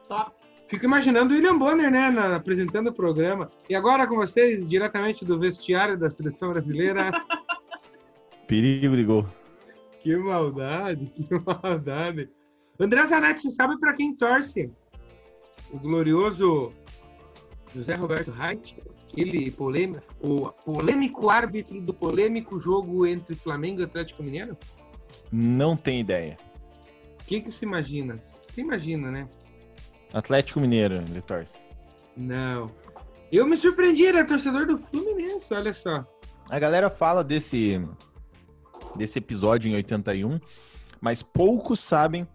Top. 0.09 0.33
Fico 0.67 0.85
imaginando 0.85 1.33
o 1.35 1.37
William 1.37 1.59
Bonner, 1.59 1.91
né, 1.91 2.11
na- 2.11 2.37
apresentando 2.37 2.89
o 2.89 2.93
programa. 2.95 3.51
E 3.69 3.75
agora 3.75 4.07
com 4.07 4.15
vocês, 4.17 4.69
diretamente 4.69 5.25
do 5.25 5.39
vestiário 5.39 5.99
da 5.99 6.09
seleção 6.09 6.51
brasileira. 6.53 7.11
Perigo 8.47 8.97
de 8.97 9.05
gol. 9.05 9.27
que 10.01 10.17
maldade, 10.17 11.07
que 11.07 11.27
maldade. 11.45 12.31
André 12.81 13.05
Zanetti, 13.05 13.43
você 13.43 13.51
sabe 13.51 13.79
para 13.79 13.93
quem 13.93 14.15
torce? 14.17 14.73
O 15.71 15.79
glorioso 15.79 16.73
José 17.75 17.95
Roberto 17.95 18.31
Reit, 18.31 18.75
aquele 19.07 19.51
polêmico, 19.51 20.03
o 20.19 20.51
polêmico 20.51 21.29
árbitro 21.29 21.79
do 21.81 21.93
polêmico 21.93 22.59
jogo 22.59 23.07
entre 23.07 23.37
Flamengo 23.37 23.83
e 23.83 23.85
Atlético 23.85 24.23
Mineiro? 24.23 24.57
Não 25.31 25.77
tem 25.77 26.01
ideia. 26.01 26.39
O 27.21 27.25
que 27.25 27.43
que 27.43 27.53
se 27.53 27.67
imagina? 27.67 28.17
Você 28.49 28.63
imagina, 28.63 29.11
né? 29.11 29.29
Atlético 30.15 30.59
Mineiro, 30.59 30.97
ele 30.97 31.21
torce. 31.21 31.59
Não. 32.17 32.71
Eu 33.31 33.47
me 33.47 33.57
surpreendi, 33.57 34.05
ele 34.05 34.19
é 34.19 34.25
torcedor 34.25 34.67
do 34.67 34.79
Fluminense, 34.79 35.53
olha 35.53 35.73
só. 35.73 36.05
A 36.49 36.59
galera 36.59 36.89
fala 36.89 37.23
desse, 37.23 37.81
desse 38.97 39.19
episódio 39.19 39.71
em 39.71 39.75
81, 39.75 40.41
mas 41.01 41.23
poucos 41.23 41.79
sabem 41.79 42.27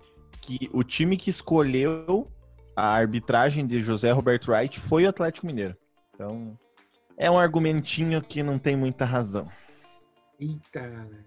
que 0.45 0.69
o 0.71 0.83
time 0.83 1.17
que 1.17 1.29
escolheu 1.29 2.31
a 2.75 2.93
arbitragem 2.93 3.65
de 3.65 3.81
José 3.81 4.11
Roberto 4.11 4.51
Wright 4.51 4.79
foi 4.79 5.05
o 5.05 5.09
Atlético 5.09 5.47
Mineiro. 5.47 5.75
Então, 6.13 6.57
é 7.17 7.29
um 7.31 7.37
argumentinho 7.37 8.21
que 8.21 8.43
não 8.43 8.59
tem 8.59 8.75
muita 8.75 9.05
razão. 9.05 9.49
Eita, 10.39 10.81
galera. 10.81 11.25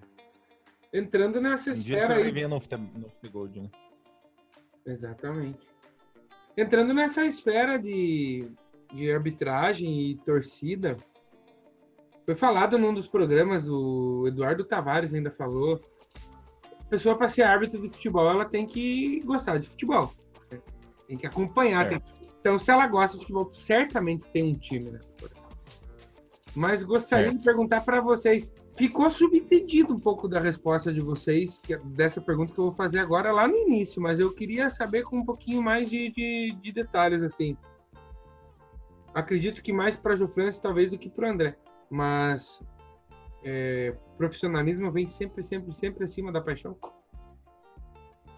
Entrando 0.93 1.41
nessa 1.41 1.71
Um 1.71 1.75
esfera 1.75 2.09
vai 2.09 2.23
aí. 2.23 2.31
ver 2.31 2.49
no, 2.49 2.61
no 2.95 3.09
Futegold, 3.11 3.61
né? 3.61 3.69
Exatamente. 4.87 5.67
Entrando 6.57 6.95
nessa 6.95 7.25
esfera 7.25 7.79
de, 7.79 8.51
de 8.93 9.11
arbitragem 9.11 10.11
e 10.11 10.17
torcida, 10.19 10.97
foi 12.25 12.35
falado 12.35 12.79
num 12.79 12.93
dos 12.93 13.09
programas, 13.09 13.69
o 13.69 14.27
Eduardo 14.27 14.65
Tavares 14.65 15.15
ainda 15.15 15.31
falou, 15.31 15.81
pessoa 16.89 17.17
para 17.17 17.29
ser 17.29 17.43
árbitro 17.43 17.81
de 17.81 17.89
futebol, 17.91 18.29
ela 18.29 18.45
tem 18.45 18.67
que 18.67 19.21
gostar 19.25 19.59
de 19.59 19.69
futebol. 19.69 20.13
né? 20.51 20.59
Tem 21.07 21.17
que 21.17 21.27
acompanhar. 21.27 21.89
tem- 21.89 22.03
Então, 22.41 22.59
se 22.59 22.71
ela 22.71 22.87
gosta 22.87 23.17
de 23.17 23.23
futebol, 23.25 23.51
certamente 23.55 24.25
tem 24.33 24.45
um 24.45 24.55
time 24.55 24.99
coração. 25.21 25.49
Mas 26.55 26.83
gostaria 26.83 27.33
de 27.33 27.45
perguntar 27.45 27.83
para 27.83 28.01
vocês, 28.01 28.51
ficou 28.75 29.11
subentendido 29.11 29.93
um 29.95 29.99
pouco 29.99 30.27
da 30.29 30.41
resposta 30.41 30.93
de 30.93 31.01
vocês, 31.01 31.59
que- 31.59 31.77
dessa 31.79 32.21
pergunta 32.21 32.53
que 32.53 32.59
eu 32.59 32.65
vou 32.67 32.75
fazer 32.75 33.01
agora 33.01 33.31
lá 33.33 33.47
no 33.47 33.57
início, 33.57 34.01
mas 34.01 34.19
eu 34.19 34.33
queria 34.33 34.71
saber 34.71 35.03
com 35.03 35.19
um 35.19 35.25
pouquinho 35.25 35.63
mais 35.63 35.91
de, 35.91 36.11
de, 36.11 36.57
de 36.63 36.73
detalhes, 36.73 37.23
assim. 37.23 37.57
Acredito 39.15 39.63
que 39.63 39.73
mais 39.73 39.97
para 39.97 40.17
Jofrance, 40.17 40.61
talvez, 40.61 40.91
do 40.91 40.99
que 40.99 41.09
para 41.11 41.31
André. 41.31 41.57
Mas 41.91 42.63
é, 43.45 43.95
profissionalismo 44.17 44.91
vem 44.91 45.09
sempre, 45.09 45.43
sempre, 45.43 45.75
sempre 45.75 46.05
acima 46.05 46.31
da 46.33 46.41
paixão, 46.41 46.77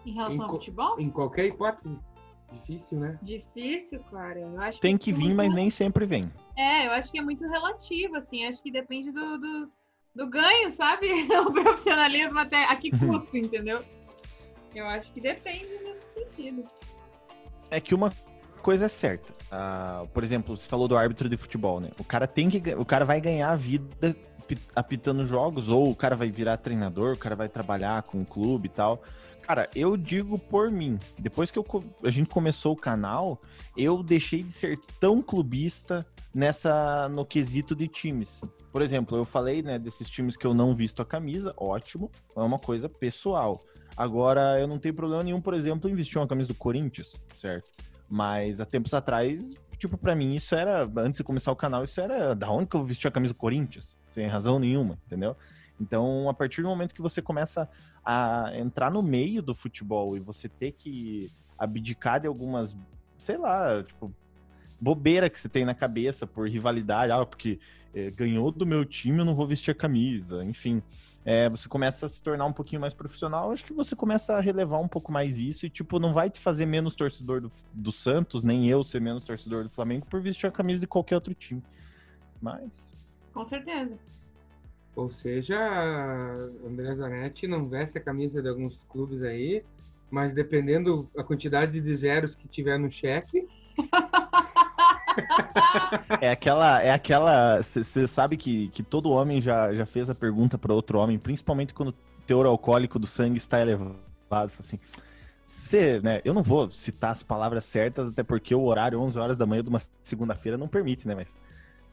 Em 0.05 0.13
relação 0.13 0.39
ao 0.41 0.45
Enco- 0.47 0.55
futebol? 0.57 0.99
em 0.99 1.09
qualquer 1.09 1.45
hipótese. 1.45 1.97
Difícil, 2.51 2.99
né? 2.99 3.17
Difícil, 3.21 3.99
cara. 4.11 4.41
Acho 4.59 4.81
Tem 4.81 4.97
que 4.97 5.11
é 5.11 5.13
vir, 5.13 5.23
muito- 5.25 5.37
mas 5.37 5.53
nem 5.53 5.69
sempre 5.69 6.05
vem. 6.05 6.29
É, 6.57 6.85
eu 6.87 6.91
acho 6.91 7.09
que 7.11 7.17
é 7.17 7.21
muito 7.21 7.47
relativo, 7.47 8.17
assim. 8.17 8.45
Acho 8.45 8.61
que 8.61 8.69
depende 8.71 9.09
do, 9.11 9.37
do, 9.37 9.71
do 10.15 10.27
ganho, 10.29 10.69
sabe? 10.71 11.07
O 11.47 11.53
profissionalismo 11.53 12.37
até 12.39 12.65
a 12.65 12.75
que 12.75 12.91
custo, 12.91 13.37
entendeu? 13.37 13.83
Eu 14.75 14.85
acho 14.85 15.13
que 15.13 15.21
depende 15.21 15.65
nesse 15.65 16.13
sentido. 16.13 16.65
É 17.69 17.79
que 17.79 17.95
uma 17.95 18.11
coisa 18.61 18.85
é 18.85 18.89
certa. 18.89 19.33
Ah, 19.49 20.05
por 20.13 20.21
exemplo, 20.23 20.55
você 20.57 20.67
falou 20.67 20.87
do 20.89 20.97
árbitro 20.97 21.29
de 21.29 21.37
futebol, 21.37 21.79
né? 21.79 21.89
O 21.97 22.03
cara 22.03 22.27
tem 22.27 22.49
que, 22.49 22.73
o 22.75 22.85
cara 22.85 23.05
vai 23.05 23.21
ganhar 23.21 23.49
a 23.51 23.55
vida 23.55 24.13
apitando 24.75 25.25
jogos, 25.25 25.69
ou 25.69 25.89
o 25.89 25.95
cara 25.95 26.15
vai 26.15 26.29
virar 26.29 26.57
treinador, 26.57 27.13
o 27.13 27.17
cara 27.17 27.35
vai 27.35 27.49
trabalhar 27.49 28.03
com 28.03 28.21
o 28.21 28.25
clube 28.25 28.67
e 28.67 28.69
tal. 28.69 29.01
Cara, 29.41 29.69
eu 29.75 29.97
digo 29.97 30.37
por 30.37 30.71
mim. 30.71 30.99
Depois 31.17 31.51
que 31.51 31.59
eu 31.59 31.65
a 32.03 32.09
gente 32.09 32.29
começou 32.29 32.73
o 32.73 32.75
canal, 32.75 33.41
eu 33.75 34.03
deixei 34.03 34.43
de 34.43 34.51
ser 34.51 34.79
tão 34.99 35.21
clubista 35.21 36.05
nessa 36.33 37.09
no 37.09 37.25
quesito 37.25 37.75
de 37.75 37.87
times. 37.87 38.41
Por 38.71 38.81
exemplo, 38.81 39.17
eu 39.17 39.25
falei, 39.25 39.61
né, 39.61 39.77
desses 39.77 40.09
times 40.09 40.37
que 40.37 40.47
eu 40.47 40.53
não 40.53 40.73
visto 40.73 41.01
a 41.01 41.05
camisa, 41.05 41.53
ótimo, 41.57 42.09
é 42.35 42.39
uma 42.39 42.59
coisa 42.59 42.87
pessoal. 42.87 43.61
Agora, 43.97 44.59
eu 44.59 44.67
não 44.67 44.79
tenho 44.79 44.95
problema 44.95 45.23
nenhum, 45.23 45.41
por 45.41 45.53
exemplo, 45.53 45.89
em 45.89 45.95
vestir 45.95 46.17
uma 46.17 46.27
camisa 46.27 46.49
do 46.49 46.55
Corinthians, 46.55 47.19
certo? 47.35 47.69
Mas 48.09 48.61
há 48.61 48.65
tempos 48.65 48.93
atrás, 48.93 49.53
tipo, 49.81 49.97
pra 49.97 50.15
mim, 50.15 50.35
isso 50.35 50.53
era, 50.53 50.87
antes 50.97 51.17
de 51.17 51.23
começar 51.23 51.51
o 51.51 51.55
canal, 51.55 51.83
isso 51.83 51.99
era 51.99 52.35
da 52.35 52.51
onde 52.51 52.67
que 52.67 52.75
eu 52.75 52.83
vestia 52.83 53.09
a 53.09 53.11
camisa 53.11 53.33
do 53.33 53.37
Corinthians? 53.37 53.97
Sem 54.07 54.27
razão 54.27 54.59
nenhuma, 54.59 54.99
entendeu? 55.07 55.35
Então, 55.79 56.29
a 56.29 56.33
partir 56.35 56.61
do 56.61 56.67
momento 56.67 56.93
que 56.93 57.01
você 57.01 57.19
começa 57.19 57.67
a 58.05 58.51
entrar 58.55 58.91
no 58.91 59.01
meio 59.01 59.41
do 59.41 59.55
futebol 59.55 60.15
e 60.15 60.19
você 60.19 60.47
ter 60.47 60.73
que 60.73 61.31
abdicar 61.57 62.19
de 62.19 62.27
algumas, 62.27 62.77
sei 63.17 63.37
lá, 63.37 63.83
tipo, 63.83 64.13
bobeira 64.79 65.27
que 65.31 65.39
você 65.39 65.49
tem 65.49 65.65
na 65.65 65.73
cabeça 65.73 66.27
por 66.27 66.47
rivalidade, 66.47 67.11
ah, 67.11 67.25
porque 67.25 67.59
eh, 67.95 68.11
ganhou 68.11 68.51
do 68.51 68.67
meu 68.67 68.85
time, 68.85 69.17
eu 69.17 69.25
não 69.25 69.33
vou 69.33 69.47
vestir 69.47 69.71
a 69.71 69.75
camisa, 69.75 70.43
enfim. 70.43 70.83
É, 71.23 71.49
você 71.49 71.69
começa 71.69 72.05
a 72.05 72.09
se 72.09 72.23
tornar 72.23 72.45
um 72.45 72.53
pouquinho 72.53 72.81
mais 72.81 72.93
profissional, 72.93 73.51
acho 73.51 73.63
que 73.63 73.73
você 73.73 73.95
começa 73.95 74.33
a 74.33 74.39
relevar 74.39 74.79
um 74.79 74.87
pouco 74.87 75.11
mais 75.11 75.37
isso 75.37 75.65
e, 75.65 75.69
tipo, 75.69 75.99
não 75.99 76.13
vai 76.13 76.29
te 76.29 76.39
fazer 76.39 76.65
menos 76.65 76.95
torcedor 76.95 77.41
do, 77.41 77.51
do 77.73 77.91
Santos, 77.91 78.43
nem 78.43 78.67
eu 78.67 78.83
ser 78.83 78.99
menos 78.99 79.23
torcedor 79.23 79.63
do 79.63 79.69
Flamengo 79.69 80.05
por 80.07 80.19
vestir 80.19 80.47
a 80.47 80.51
camisa 80.51 80.81
de 80.81 80.87
qualquer 80.87 81.15
outro 81.15 81.33
time. 81.33 81.61
Mas. 82.41 82.91
Com 83.33 83.45
certeza. 83.45 83.97
Ou 84.95 85.11
seja, 85.11 85.57
André 86.65 86.95
Zanetti 86.95 87.47
não 87.47 87.69
veste 87.69 87.97
a 87.97 88.01
camisa 88.01 88.41
de 88.41 88.49
alguns 88.49 88.77
clubes 88.89 89.21
aí, 89.21 89.63
mas 90.09 90.33
dependendo 90.33 91.09
a 91.15 91.23
quantidade 91.23 91.79
de 91.79 91.95
zeros 91.95 92.35
que 92.35 92.47
tiver 92.47 92.77
no 92.77 92.89
cheque. 92.89 93.47
é 96.21 96.31
aquela. 96.31 96.81
É 96.81 96.91
aquela. 96.91 97.61
Você 97.61 98.07
sabe 98.07 98.37
que, 98.37 98.69
que 98.69 98.83
todo 98.83 99.11
homem 99.11 99.41
já, 99.41 99.73
já 99.73 99.85
fez 99.85 100.09
a 100.09 100.15
pergunta 100.15 100.57
para 100.57 100.73
outro 100.73 100.99
homem, 100.99 101.17
principalmente 101.17 101.73
quando 101.73 101.89
o 101.89 101.95
teor 102.25 102.45
alcoólico 102.45 102.99
do 102.99 103.07
sangue 103.07 103.37
está 103.37 103.59
elevado. 103.59 104.51
Assim, 104.59 104.79
você, 105.45 105.99
né? 105.99 106.21
Eu 106.23 106.33
não 106.33 106.41
vou 106.41 106.69
citar 106.71 107.11
as 107.11 107.23
palavras 107.23 107.65
certas, 107.65 108.07
até 108.07 108.23
porque 108.23 108.55
o 108.55 108.63
horário 108.63 108.99
11 109.01 109.19
horas 109.19 109.37
da 109.37 109.45
manhã 109.45 109.61
de 109.61 109.69
uma 109.69 109.79
segunda-feira 110.01 110.57
não 110.57 110.67
permite, 110.67 111.07
né? 111.07 111.15
Mas 111.15 111.35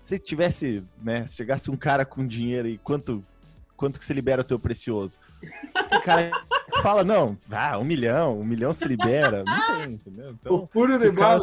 se 0.00 0.18
tivesse, 0.18 0.83
né? 1.02 1.26
Chegasse 1.26 1.70
um 1.70 1.76
cara 1.76 2.04
com 2.04 2.26
dinheiro 2.26 2.68
e 2.68 2.78
quanto, 2.78 3.24
quanto 3.76 3.98
que 3.98 4.07
você 4.07 4.14
libera 4.14 4.42
o 4.42 4.44
teu 4.44 4.59
precioso? 4.59 5.16
O 5.74 6.00
cara 6.02 6.31
fala, 6.83 7.02
não, 7.02 7.37
ah, 7.50 7.78
um 7.78 7.85
milhão, 7.85 8.38
um 8.38 8.44
milhão 8.44 8.72
se 8.72 8.87
libera. 8.87 9.42
Não 9.44 9.76
tem, 9.76 9.92
entendeu? 9.94 10.28
Então, 10.31 10.54
o 10.54 10.66
puro 10.66 10.96
de 10.96 11.11
cara... 11.12 11.40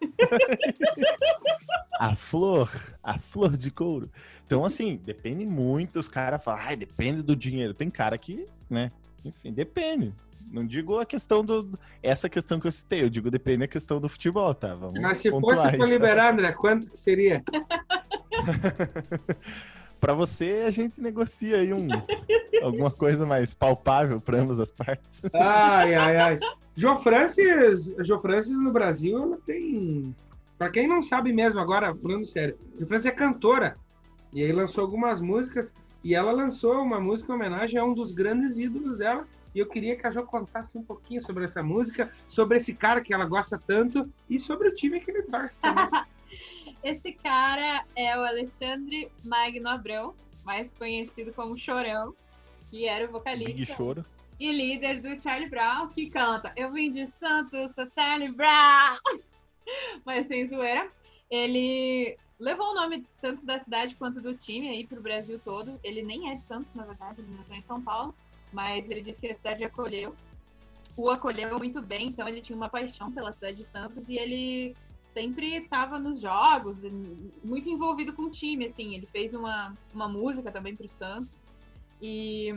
a 1.98 2.14
flor, 2.14 2.70
a 3.02 3.18
flor 3.18 3.56
de 3.56 3.70
couro. 3.70 4.10
Então, 4.44 4.64
assim, 4.64 4.96
depende 4.96 5.46
muito. 5.46 5.98
Os 5.98 6.08
caras 6.08 6.42
falam, 6.42 6.60
ai, 6.64 6.76
depende 6.76 7.22
do 7.22 7.36
dinheiro. 7.36 7.74
Tem 7.74 7.90
cara 7.90 8.16
que, 8.16 8.46
né? 8.68 8.88
Enfim, 9.24 9.52
depende. 9.52 10.14
Não 10.52 10.66
digo 10.66 10.98
a 10.98 11.04
questão 11.04 11.44
do. 11.44 11.78
Essa 12.02 12.28
questão 12.28 12.58
que 12.58 12.66
eu 12.66 12.72
citei, 12.72 13.02
eu 13.02 13.10
digo 13.10 13.30
depende 13.30 13.58
da 13.58 13.68
questão 13.68 14.00
do 14.00 14.08
futebol, 14.08 14.54
tá? 14.54 14.72
Vamos 14.74 14.98
Mas 15.00 15.18
se 15.18 15.30
fosse 15.30 15.76
para 15.76 15.86
liberar, 15.86 16.32
André, 16.32 16.52
quanto 16.52 16.88
que 16.88 16.98
seria? 16.98 17.42
para 20.00 20.14
você, 20.14 20.64
a 20.66 20.70
gente 20.70 21.00
negocia 21.00 21.56
aí 21.56 21.72
um, 21.72 21.88
alguma 22.62 22.90
coisa 22.90 23.26
mais 23.26 23.54
palpável 23.54 24.20
para 24.20 24.38
ambas 24.38 24.58
as 24.58 24.70
partes. 24.70 25.22
Ai, 25.34 25.94
ai, 25.94 26.16
ai. 26.16 26.40
João 26.76 26.98
Francis, 26.98 27.94
João 28.00 28.18
Francis 28.18 28.58
no 28.58 28.72
Brasil, 28.72 29.18
ela 29.22 29.38
tem. 29.44 30.14
Para 30.56 30.70
quem 30.70 30.88
não 30.88 31.02
sabe 31.02 31.32
mesmo, 31.32 31.60
agora, 31.60 31.94
falando 31.94 32.26
sério, 32.26 32.56
João 32.76 32.88
Francis 32.88 33.06
é 33.06 33.12
cantora. 33.12 33.74
E 34.32 34.42
aí 34.42 34.52
lançou 34.52 34.82
algumas 34.82 35.20
músicas. 35.20 35.72
E 36.04 36.14
ela 36.14 36.30
lançou 36.30 36.80
uma 36.80 37.00
música 37.00 37.32
em 37.32 37.34
homenagem 37.34 37.78
a 37.78 37.84
um 37.84 37.92
dos 37.92 38.12
grandes 38.12 38.56
ídolos 38.56 38.98
dela, 38.98 39.26
e 39.54 39.58
eu 39.58 39.66
queria 39.66 39.96
que 39.96 40.06
a 40.06 40.10
Jo 40.10 40.22
contasse 40.22 40.78
um 40.78 40.82
pouquinho 40.82 41.20
sobre 41.22 41.44
essa 41.44 41.60
música, 41.60 42.10
sobre 42.28 42.58
esse 42.58 42.72
cara 42.72 43.00
que 43.00 43.12
ela 43.12 43.24
gosta 43.24 43.58
tanto 43.58 44.02
e 44.30 44.38
sobre 44.38 44.68
o 44.68 44.72
time 44.72 45.00
que 45.00 45.10
ele 45.10 45.22
torce 45.24 45.58
também. 45.60 45.88
esse 46.82 47.12
cara 47.12 47.84
é 47.96 48.16
o 48.18 48.24
Alexandre 48.24 49.10
Magno 49.24 49.68
Abrão, 49.68 50.14
mais 50.44 50.70
conhecido 50.78 51.32
como 51.32 51.56
Chorão, 51.56 52.14
que 52.70 52.86
era 52.86 53.08
o 53.08 53.12
vocalista. 53.12 53.52
Big 53.52 53.66
Choro. 53.66 54.02
E 54.38 54.52
líder 54.52 55.00
do 55.00 55.20
Charlie 55.20 55.50
Brown, 55.50 55.88
que 55.88 56.08
canta 56.08 56.52
Eu 56.54 56.70
vim 56.70 56.92
de 56.92 57.08
Santos, 57.18 57.74
sou 57.74 57.88
Charlie 57.92 58.30
Brown! 58.30 58.98
Mas 60.06 60.26
sem 60.28 60.48
zoeira. 60.48 60.90
Ele 61.28 62.16
levou 62.38 62.70
o 62.70 62.74
nome 62.74 63.04
tanto 63.20 63.44
da 63.44 63.58
cidade 63.58 63.96
quanto 63.96 64.20
do 64.20 64.34
time 64.34 64.68
aí 64.68 64.86
pro 64.86 65.02
Brasil 65.02 65.40
todo. 65.44 65.78
Ele 65.82 66.02
nem 66.02 66.30
é 66.30 66.36
de 66.36 66.44
Santos, 66.44 66.72
na 66.74 66.84
verdade, 66.84 67.20
ele 67.20 67.36
nasceu 67.36 67.56
em 67.56 67.62
São 67.62 67.82
Paulo 67.82 68.14
mas 68.52 68.88
ele 68.90 69.00
disse 69.00 69.20
que 69.20 69.28
a 69.28 69.34
cidade 69.34 69.64
acolheu, 69.64 70.14
o 70.96 71.10
acolheu 71.10 71.58
muito 71.58 71.80
bem, 71.80 72.08
então 72.08 72.28
ele 72.28 72.40
tinha 72.40 72.56
uma 72.56 72.68
paixão 72.68 73.10
pela 73.12 73.32
cidade 73.32 73.58
de 73.58 73.66
Santos 73.66 74.08
e 74.08 74.16
ele 74.16 74.74
sempre 75.18 75.56
estava 75.56 75.98
nos 75.98 76.20
jogos, 76.20 76.78
muito 77.44 77.68
envolvido 77.68 78.12
com 78.12 78.22
o 78.22 78.30
time, 78.30 78.66
assim, 78.66 78.94
ele 78.94 79.06
fez 79.06 79.34
uma, 79.34 79.74
uma 79.92 80.08
música 80.08 80.52
também 80.52 80.76
para 80.76 80.86
o 80.86 80.88
Santos 80.88 81.46
e, 82.00 82.50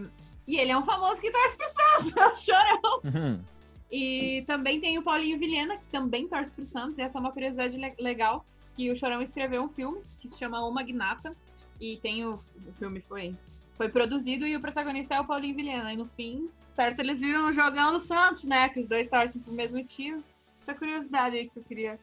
e 0.47 0.57
ele 0.57 0.71
é 0.71 0.77
um 0.77 0.83
famoso 0.83 1.19
que 1.19 1.31
torce 1.31 1.57
pro 1.57 1.67
Santos, 1.67 2.15
é 2.15 2.27
o 2.27 2.35
chorão. 2.35 3.01
Uhum. 3.05 3.43
E 3.91 4.43
também 4.45 4.79
tem 4.79 4.97
o 4.97 5.03
Paulinho 5.03 5.39
Vilhena, 5.39 5.75
que 5.75 5.85
também 5.91 6.27
torce 6.27 6.51
pro 6.53 6.65
Santos, 6.65 6.97
e 6.97 7.01
essa 7.01 7.17
é 7.17 7.19
uma 7.19 7.31
curiosidade 7.31 7.77
legal, 7.99 8.45
que 8.75 8.91
o 8.91 8.95
Chorão 8.95 9.21
escreveu 9.21 9.63
um 9.63 9.69
filme 9.69 10.01
que 10.19 10.29
se 10.29 10.37
chama 10.37 10.63
O 10.63 10.71
Magnata, 10.71 11.31
e 11.79 11.97
tem 11.97 12.23
o, 12.25 12.35
o 12.35 12.71
filme 12.73 13.01
foi 13.01 13.31
foi 13.73 13.89
produzido 13.89 14.45
e 14.45 14.55
o 14.55 14.59
protagonista 14.59 15.15
é 15.15 15.19
o 15.19 15.25
Paulinho 15.25 15.55
Vilhena. 15.55 15.91
E 15.91 15.97
no 15.97 16.05
fim, 16.05 16.45
certo, 16.75 16.99
eles 16.99 17.19
viram 17.19 17.47
um 17.47 17.53
jogão 17.53 17.91
no 17.91 17.99
Santos, 17.99 18.43
né? 18.43 18.69
Que 18.69 18.81
os 18.81 18.87
dois 18.87 19.09
torcem 19.09 19.41
pro 19.41 19.51
mesmo 19.53 19.83
time. 19.83 20.23
Essa 20.61 20.75
curiosidade 20.75 21.35
aí 21.35 21.49
que 21.49 21.57
eu 21.57 21.63
queria 21.63 21.99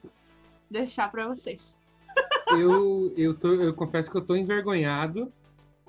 deixar 0.70 1.10
para 1.10 1.26
vocês. 1.26 1.78
Eu, 2.50 3.12
eu, 3.16 3.34
tô, 3.34 3.52
eu 3.52 3.74
confesso 3.74 4.10
que 4.10 4.16
eu 4.16 4.24
tô 4.24 4.34
envergonhado 4.34 5.32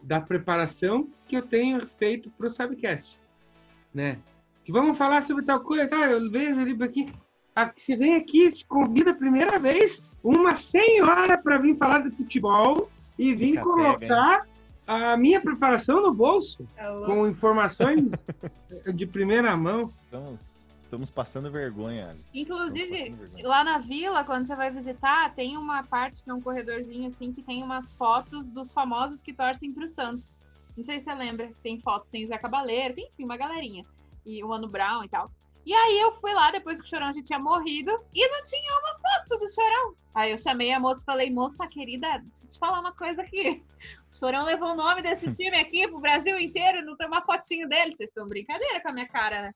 da 0.03 0.21
preparação 0.21 1.09
que 1.27 1.35
eu 1.35 1.41
tenho 1.41 1.85
feito 1.87 2.29
pro 2.31 2.49
Subcast, 2.49 3.19
né? 3.93 4.19
Que 4.63 4.71
vamos 4.71 4.97
falar 4.97 5.21
sobre 5.21 5.43
tal 5.43 5.61
coisa. 5.61 5.95
Ah, 5.95 6.11
eu 6.11 6.29
vejo 6.29 6.59
o 6.59 6.63
livro 6.63 6.85
aqui. 6.85 7.11
Ah, 7.55 7.71
você 7.75 7.95
vem 7.95 8.15
aqui, 8.15 8.51
te 8.51 8.65
convida 8.65 9.11
a 9.11 9.15
primeira 9.15 9.57
vez 9.57 10.01
uma 10.23 10.55
senhora 10.55 11.37
para 11.37 11.57
vir 11.57 11.77
falar 11.77 11.99
de 12.07 12.15
futebol 12.15 12.89
e 13.17 13.33
vir 13.33 13.51
Fica 13.51 13.63
colocar 13.63 14.39
pega, 14.39 14.47
a 14.87 15.17
minha 15.17 15.41
preparação 15.41 16.01
no 16.01 16.11
bolso, 16.11 16.65
é 16.77 16.85
com 17.05 17.27
informações 17.27 18.23
de 18.93 19.05
primeira 19.05 19.55
mão. 19.55 19.91
Estamos, 20.03 20.58
estamos 20.89 21.11
passando 21.11 21.51
vergonha. 21.51 22.11
Inclusive, 22.33 23.11
passando 23.11 23.17
vergonha. 23.19 23.47
lá 23.47 23.63
na 23.63 23.77
vila, 23.77 24.23
quando 24.23 24.47
você 24.47 24.55
vai 24.55 24.71
visitar, 24.71 25.33
tem 25.35 25.55
uma 25.55 25.83
parte 25.83 26.23
que 26.23 26.31
é 26.31 26.33
um 26.33 26.41
corredorzinho 26.41 27.07
assim 27.07 27.31
que 27.31 27.43
tem 27.43 27.61
umas 27.63 27.93
fotos 27.93 28.49
dos 28.49 28.73
famosos 28.73 29.21
que 29.21 29.31
torcem 29.31 29.71
para 29.71 29.85
o 29.85 29.89
Santos. 29.89 30.35
Não 30.75 30.83
sei 30.83 30.97
se 30.97 31.05
você 31.05 31.13
lembra, 31.13 31.51
tem 31.61 31.79
fotos, 31.79 32.09
tem 32.09 32.23
o 32.23 32.27
Zé 32.27 32.37
Cabaleiro, 32.37 32.95
tem 32.95 33.07
enfim, 33.07 33.23
uma 33.23 33.37
galerinha. 33.37 33.83
E 34.25 34.43
o 34.43 34.51
Ano 34.51 34.67
Brown 34.67 35.03
e 35.03 35.09
tal. 35.09 35.31
E 35.65 35.73
aí 35.73 35.99
eu 35.99 36.11
fui 36.13 36.33
lá 36.33 36.49
depois 36.49 36.79
que 36.79 36.85
o 36.85 36.89
Chorão 36.89 37.13
já 37.13 37.21
tinha 37.21 37.37
morrido 37.37 37.95
e 38.15 38.27
não 38.27 38.43
tinha 38.43 38.71
uma 38.79 38.97
foto 38.97 39.39
do 39.39 39.53
Chorão. 39.53 39.93
Aí 40.15 40.31
eu 40.31 40.37
chamei 40.37 40.71
a 40.71 40.79
moça 40.79 41.01
e 41.03 41.05
falei, 41.05 41.29
moça 41.29 41.67
querida, 41.67 42.17
deixa 42.17 42.45
eu 42.45 42.49
te 42.49 42.57
falar 42.57 42.79
uma 42.79 42.93
coisa 42.93 43.21
aqui. 43.21 43.63
O 44.11 44.15
Chorão 44.17 44.45
levou 44.45 44.69
o 44.69 44.75
nome 44.75 45.03
desse 45.03 45.35
time 45.35 45.55
aqui 45.59 45.87
pro 45.87 45.99
Brasil 45.99 46.39
inteiro, 46.39 46.83
não 46.83 46.97
tem 46.97 47.05
uma 47.05 47.23
fotinho 47.23 47.69
dele. 47.69 47.95
Vocês 47.95 48.09
estão 48.09 48.27
brincadeira 48.27 48.81
com 48.81 48.89
a 48.89 48.93
minha 48.93 49.07
cara, 49.07 49.43
né? 49.43 49.51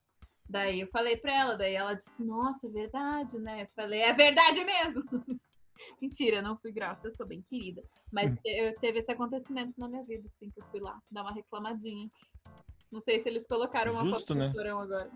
Daí 0.54 0.82
eu 0.82 0.88
falei 0.90 1.18
pra 1.18 1.34
ela, 1.34 1.58
daí 1.58 1.74
ela 1.74 1.96
disse, 1.96 2.24
nossa, 2.24 2.68
é 2.68 2.70
verdade, 2.70 3.40
né? 3.40 3.64
Eu 3.64 3.68
falei, 3.76 4.02
é 4.02 4.14
verdade 4.14 4.64
mesmo. 4.64 5.04
Mentira, 6.00 6.44
não 6.44 6.56
fui 6.60 6.72
grossa, 6.72 7.08
eu 7.08 7.16
sou 7.16 7.26
bem 7.26 7.42
querida. 7.50 7.84
Mas 8.12 8.32
hum. 8.32 8.38
eu, 8.46 8.80
teve 8.80 9.00
esse 9.00 9.12
acontecimento 9.12 9.74
na 9.80 9.88
minha 9.88 10.04
vida, 10.04 10.28
assim, 10.28 10.52
que 10.52 10.60
eu 10.60 10.66
fui 10.70 10.80
lá 10.80 11.02
dar 11.10 11.24
uma 11.24 11.34
reclamadinha. 11.34 12.08
Não 12.92 13.02
sei 13.02 13.20
se 13.20 13.30
eles 13.30 13.48
colocaram 13.48 13.94
uma 13.94 14.06
Justo, 14.06 14.20
foto 14.20 14.36
né? 14.36 14.50
do 14.50 14.60
agora. 14.60 15.12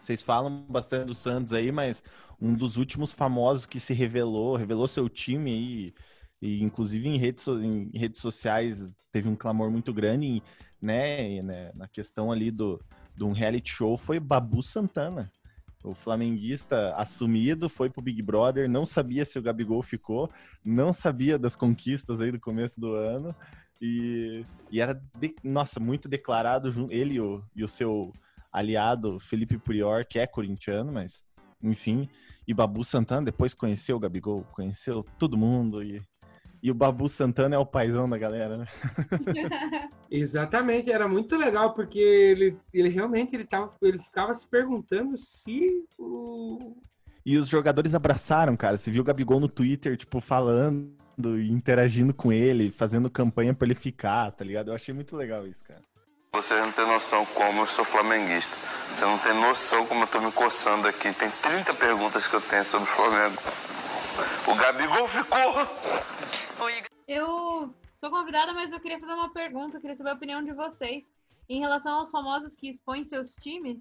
Vocês 0.00 0.22
falam 0.22 0.64
bastante 0.66 1.04
do 1.04 1.14
Santos 1.14 1.52
aí, 1.52 1.70
mas 1.70 2.02
um 2.40 2.54
dos 2.54 2.78
últimos 2.78 3.12
famosos 3.12 3.66
que 3.66 3.78
se 3.78 3.92
revelou, 3.92 4.56
revelou 4.56 4.88
seu 4.88 5.10
time 5.10 5.52
aí, 5.52 5.94
e 6.40 6.62
inclusive 6.62 7.06
em 7.06 7.18
redes, 7.18 7.46
em 7.46 7.90
redes 7.98 8.22
sociais 8.22 8.96
teve 9.12 9.28
um 9.28 9.36
clamor 9.36 9.70
muito 9.70 9.92
grande, 9.92 10.42
né, 10.80 11.42
né 11.42 11.70
na 11.74 11.86
questão 11.86 12.32
ali 12.32 12.50
do, 12.50 12.82
de 13.18 13.24
um 13.24 13.32
reality 13.32 13.70
show, 13.70 13.96
foi 13.96 14.20
Babu 14.20 14.62
Santana. 14.62 15.30
O 15.82 15.94
flamenguista 15.94 16.94
assumido 16.96 17.68
foi 17.68 17.90
pro 17.90 18.02
Big 18.02 18.22
Brother, 18.22 18.68
não 18.68 18.86
sabia 18.86 19.24
se 19.24 19.38
o 19.38 19.42
Gabigol 19.42 19.82
ficou, 19.82 20.30
não 20.64 20.92
sabia 20.92 21.38
das 21.38 21.54
conquistas 21.54 22.20
aí 22.20 22.32
do 22.32 22.40
começo 22.40 22.80
do 22.80 22.94
ano, 22.94 23.34
e, 23.80 24.44
e 24.70 24.80
era, 24.80 25.00
de, 25.18 25.34
nossa, 25.42 25.78
muito 25.78 26.08
declarado, 26.08 26.68
ele 26.90 27.14
e 27.14 27.20
o, 27.20 27.42
e 27.54 27.62
o 27.62 27.68
seu 27.68 28.12
aliado 28.52 29.20
Felipe 29.20 29.58
Prior, 29.58 30.04
que 30.04 30.18
é 30.18 30.26
corintiano, 30.26 30.92
mas 30.92 31.24
enfim. 31.62 32.08
E 32.46 32.54
Babu 32.54 32.84
Santana 32.84 33.26
depois 33.26 33.54
conheceu 33.54 33.96
o 33.96 34.00
Gabigol, 34.00 34.44
conheceu 34.52 35.04
todo 35.18 35.36
mundo 35.36 35.82
e, 35.82 36.02
e 36.62 36.70
o 36.70 36.74
Babu 36.74 37.08
Santana 37.08 37.54
é 37.54 37.58
o 37.58 37.66
paizão 37.66 38.08
da 38.08 38.18
galera, 38.18 38.56
né? 38.56 38.66
Exatamente, 40.10 40.90
era 40.90 41.06
muito 41.06 41.36
legal 41.36 41.74
porque 41.74 41.98
ele, 41.98 42.56
ele 42.72 42.88
realmente 42.88 43.34
ele, 43.34 43.44
tava, 43.44 43.72
ele 43.82 43.98
ficava 43.98 44.34
se 44.34 44.46
perguntando 44.46 45.16
se 45.16 45.84
o. 45.98 46.76
E 47.24 47.36
os 47.36 47.48
jogadores 47.48 47.94
abraçaram, 47.94 48.56
cara. 48.56 48.78
Você 48.78 48.90
viu 48.90 49.02
o 49.02 49.04
Gabigol 49.04 49.38
no 49.38 49.48
Twitter, 49.48 49.96
tipo, 49.96 50.20
falando 50.20 50.90
e 51.38 51.50
interagindo 51.50 52.14
com 52.14 52.32
ele, 52.32 52.70
fazendo 52.70 53.10
campanha 53.10 53.52
para 53.52 53.66
ele 53.66 53.74
ficar, 53.74 54.30
tá 54.32 54.44
ligado? 54.44 54.68
Eu 54.68 54.74
achei 54.74 54.94
muito 54.94 55.14
legal 55.14 55.46
isso, 55.46 55.62
cara. 55.62 55.82
Você 56.32 56.54
não 56.54 56.70
tem 56.72 56.86
noção 56.86 57.26
como 57.34 57.62
eu 57.62 57.66
sou 57.66 57.84
flamenguista. 57.84 58.54
Você 58.94 59.04
não 59.04 59.18
tem 59.18 59.34
noção 59.34 59.86
como 59.86 60.04
eu 60.04 60.06
tô 60.06 60.20
me 60.20 60.32
coçando 60.32 60.86
aqui. 60.86 61.12
Tem 61.12 61.30
30 61.30 61.74
perguntas 61.74 62.26
que 62.26 62.34
eu 62.34 62.40
tenho 62.40 62.64
sobre 62.64 62.88
o 62.88 62.92
Flamengo. 62.92 63.36
O 64.46 64.54
Gabigol 64.54 65.08
ficou! 65.08 66.17
Eu 67.06 67.72
sou 67.92 68.10
convidada, 68.10 68.52
mas 68.52 68.72
eu 68.72 68.80
queria 68.80 68.98
fazer 68.98 69.12
uma 69.12 69.32
pergunta, 69.32 69.76
eu 69.76 69.80
queria 69.80 69.94
saber 69.96 70.10
a 70.10 70.14
opinião 70.14 70.42
de 70.42 70.52
vocês 70.52 71.12
em 71.48 71.60
relação 71.60 71.98
aos 71.98 72.10
famosos 72.10 72.54
que 72.56 72.68
expõem 72.68 73.04
seus 73.04 73.34
times. 73.36 73.80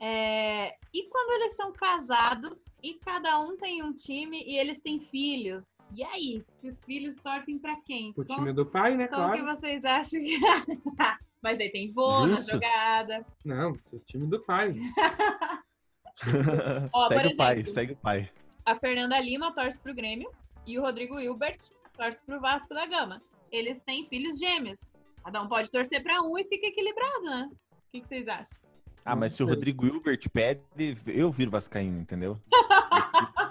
É, 0.00 0.76
E 0.94 1.08
quando 1.08 1.42
eles 1.42 1.56
são 1.56 1.72
casados 1.72 2.76
e 2.82 2.94
cada 2.94 3.38
um 3.40 3.56
tem 3.56 3.82
um 3.82 3.92
time 3.92 4.42
e 4.44 4.56
eles 4.58 4.80
têm 4.80 5.00
filhos? 5.00 5.64
E 5.94 6.04
aí? 6.04 6.44
Os 6.62 6.84
filhos 6.84 7.16
torcem 7.22 7.58
pra 7.58 7.76
quem? 7.84 8.10
O 8.10 8.14
Como- 8.24 8.38
time 8.38 8.52
do 8.52 8.66
pai, 8.66 8.96
né? 8.96 9.08
Como 9.08 9.22
Claro. 9.22 9.38
que 9.38 9.44
vocês 9.54 9.84
acham 9.84 10.20
que. 10.22 10.38
Mas 11.42 11.58
aí 11.60 11.70
tem 11.70 11.90
vô 11.92 12.26
na 12.26 12.34
jogada. 12.34 13.24
Não, 13.44 13.72
o 13.72 13.98
time 14.00 14.26
do 14.26 14.40
pai. 14.40 14.74
Ó, 16.92 17.08
segue 17.08 17.22
por 17.28 17.32
o 17.32 17.36
pai, 17.36 17.52
exemplo. 17.54 17.72
segue 17.72 17.92
o 17.92 17.96
pai. 17.96 18.30
A 18.66 18.74
Fernanda 18.76 19.18
Lima 19.20 19.52
torce 19.54 19.80
pro 19.80 19.94
Grêmio 19.94 20.30
e 20.66 20.78
o 20.78 20.82
Rodrigo 20.82 21.18
Hilbert 21.18 21.58
torce 21.98 22.24
pro 22.24 22.40
Vasco 22.40 22.72
da 22.72 22.86
Gama. 22.86 23.20
Eles 23.50 23.82
têm 23.82 24.06
filhos 24.06 24.38
gêmeos. 24.38 24.92
Cada 25.24 25.42
um 25.42 25.48
pode 25.48 25.70
torcer 25.70 26.02
pra 26.02 26.22
um 26.22 26.38
e 26.38 26.44
fica 26.44 26.68
equilibrado, 26.68 27.24
né? 27.24 27.50
O 27.52 27.90
que, 27.90 28.00
que 28.00 28.08
vocês 28.08 28.28
acham? 28.28 28.56
Ah, 29.04 29.16
mas 29.16 29.32
se 29.32 29.42
o. 29.42 29.46
Rodrigo 29.46 29.84
Hilbert 29.84 30.30
pede, 30.32 30.62
eu 31.06 31.30
viro 31.30 31.50
Vascaíno, 31.50 32.00
entendeu? 32.00 32.40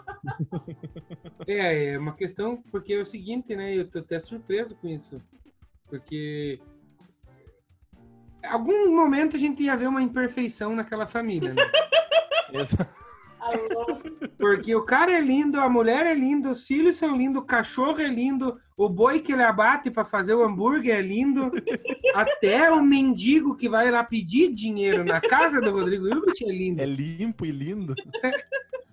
É, 1.48 1.94
é 1.94 1.98
uma 1.98 2.14
questão, 2.14 2.62
porque 2.70 2.94
é 2.94 3.00
o 3.00 3.06
seguinte, 3.06 3.56
né? 3.56 3.74
Eu 3.74 3.90
tô 3.90 4.00
até 4.00 4.20
surpreso 4.20 4.76
com 4.76 4.88
isso. 4.88 5.22
Porque. 5.86 6.60
Em 8.44 8.48
algum 8.48 8.94
momento 8.94 9.36
a 9.36 9.40
gente 9.40 9.64
ia 9.64 9.78
ver 9.78 9.88
uma 9.88 10.02
imperfeição 10.02 10.76
naquela 10.76 11.08
família, 11.08 11.54
né? 11.54 11.64
Porque 14.38 14.76
o 14.76 14.84
cara 14.84 15.12
é 15.12 15.22
lindo, 15.22 15.60
a 15.60 15.70
mulher 15.70 16.06
é 16.06 16.14
linda, 16.14 16.50
os 16.50 16.66
filhos 16.66 16.98
são 16.98 17.16
lindos, 17.16 17.42
o 17.42 17.46
cachorro 17.46 18.00
é 18.00 18.08
lindo, 18.08 18.60
o 18.76 18.88
boi 18.88 19.20
que 19.20 19.32
ele 19.32 19.44
abate 19.44 19.90
para 19.90 20.06
fazer 20.06 20.34
o 20.36 20.44
hambúrguer 20.44 20.96
é 20.96 21.02
lindo, 21.02 21.52
até 22.14 22.72
o 22.72 22.82
mendigo 22.82 23.56
que 23.56 23.68
vai 23.68 23.90
lá 23.90 24.04
pedir 24.04 24.54
dinheiro 24.54 25.04
na 25.04 25.20
casa 25.20 25.60
do 25.60 25.72
Rodrigo 25.72 26.08
Hilbert 26.08 26.36
é 26.42 26.52
lindo. 26.52 26.82
É 26.82 26.86
limpo 26.86 27.46
e 27.46 27.52
lindo. 27.52 27.96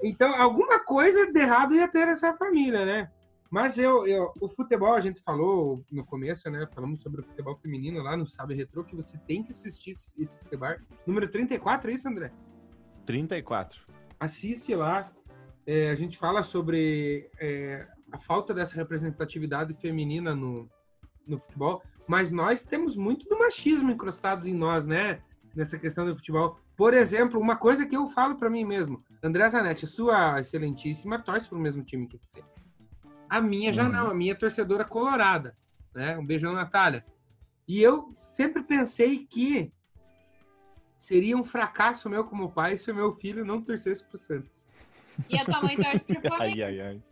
Então, 0.03 0.35
alguma 0.35 0.79
coisa 0.81 1.33
de 1.33 1.41
errado 1.41 1.75
ia 1.75 1.89
ter 1.89 2.07
nessa 2.07 2.37
família, 2.37 2.85
né? 2.85 3.11
Mas 3.51 3.79
eu, 3.79 4.05
eu, 4.07 4.33
o 4.41 4.49
futebol, 4.49 4.95
a 4.95 5.01
gente 5.01 5.21
falou 5.23 5.85
no 5.91 6.05
começo, 6.05 6.51
né? 6.51 6.67
Falamos 6.75 7.01
sobre 7.01 7.21
o 7.21 7.25
futebol 7.25 7.57
feminino 7.57 8.03
lá 8.03 8.17
no 8.17 8.27
Sabe 8.27 8.55
Retro, 8.55 8.85
que 8.85 8.97
você 8.97 9.17
tem 9.17 9.43
que 9.43 9.53
assistir 9.53 9.93
esse 9.93 10.13
esse 10.19 10.37
futebol. 10.37 10.75
Número 11.07 11.29
34, 11.29 11.91
é 11.91 11.95
isso, 11.95 12.09
André? 12.09 12.33
34. 13.07 13.87
Assiste 14.25 14.75
lá. 14.75 15.11
É, 15.67 15.91
a 15.91 15.95
gente 15.95 16.19
fala 16.19 16.43
sobre 16.43 17.31
é, 17.39 17.87
a 18.13 18.19
falta 18.19 18.53
dessa 18.53 18.77
representatividade 18.77 19.75
feminina 19.75 20.35
no, 20.35 20.69
no 21.27 21.39
futebol, 21.39 21.83
mas 22.07 22.31
nós 22.31 22.63
temos 22.65 22.97
muito 22.97 23.27
do 23.29 23.39
machismo 23.39 23.91
encrostados 23.91 24.47
em 24.47 24.55
nós, 24.55 24.87
né? 24.87 25.23
Nessa 25.55 25.79
questão 25.79 26.05
do 26.05 26.17
futebol. 26.17 26.59
Por 26.77 26.93
exemplo, 26.93 27.41
uma 27.41 27.57
coisa 27.57 27.87
que 27.87 27.97
eu 27.97 28.07
falo 28.09 28.35
para 28.37 28.51
mim 28.51 28.65
mesmo: 28.65 29.03
André 29.23 29.49
Zanetti, 29.49 29.87
sua 29.87 30.41
excelentíssima, 30.41 31.19
torce 31.19 31.49
para 31.49 31.57
o 31.57 31.61
mesmo 31.61 31.83
time 31.85 32.09
que 32.09 32.19
você. 32.19 32.43
A 33.29 33.41
minha 33.41 33.73
já 33.73 33.85
Uhum. 33.85 33.93
não, 33.93 34.11
a 34.11 34.15
minha 34.15 34.33
é 34.33 34.37
torcedora 34.37 34.85
colorada. 34.85 35.57
Né? 35.95 36.19
Um 36.19 36.27
beijão, 36.27 36.53
Natália. 36.53 37.05
E 37.67 37.81
eu 37.81 38.15
sempre 38.21 38.63
pensei 38.63 39.25
que 39.25 39.73
seria 41.05 41.37
um 41.37 41.45
fracasso 41.45 42.09
meu 42.09 42.25
como 42.25 42.51
pai 42.51 42.79
se 42.79 42.91
o 42.91 42.95
meu 42.95 43.13
filho 43.13 43.45
não 43.45 43.61
torcesse 43.61 44.03
pro 44.03 44.17
Santos. 44.17 44.67
E 45.29 45.39
a 45.39 45.45
tua 45.45 45.61
mãe 45.61 45.77
torce 45.77 46.05
pro 46.05 46.21
Flamengo. 46.21 46.43
Ai, 46.43 46.63
ai, 46.63 46.81
ai. 46.81 47.03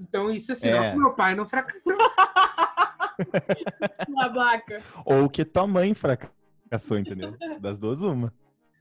Então 0.00 0.30
isso 0.32 0.50
é 0.50 0.54
sinal 0.56 0.82
É. 0.82 0.90
que 0.90 0.98
meu 0.98 1.12
pai 1.14 1.36
não 1.36 1.46
fracassou. 1.46 1.96
Babaca. 4.10 4.82
Ou 5.04 5.30
que 5.30 5.44
tua 5.44 5.66
mãe 5.68 5.94
fracassou, 5.94 6.98
entendeu? 6.98 7.36
Das 7.60 7.78
duas, 7.78 8.02
uma. 8.02 8.34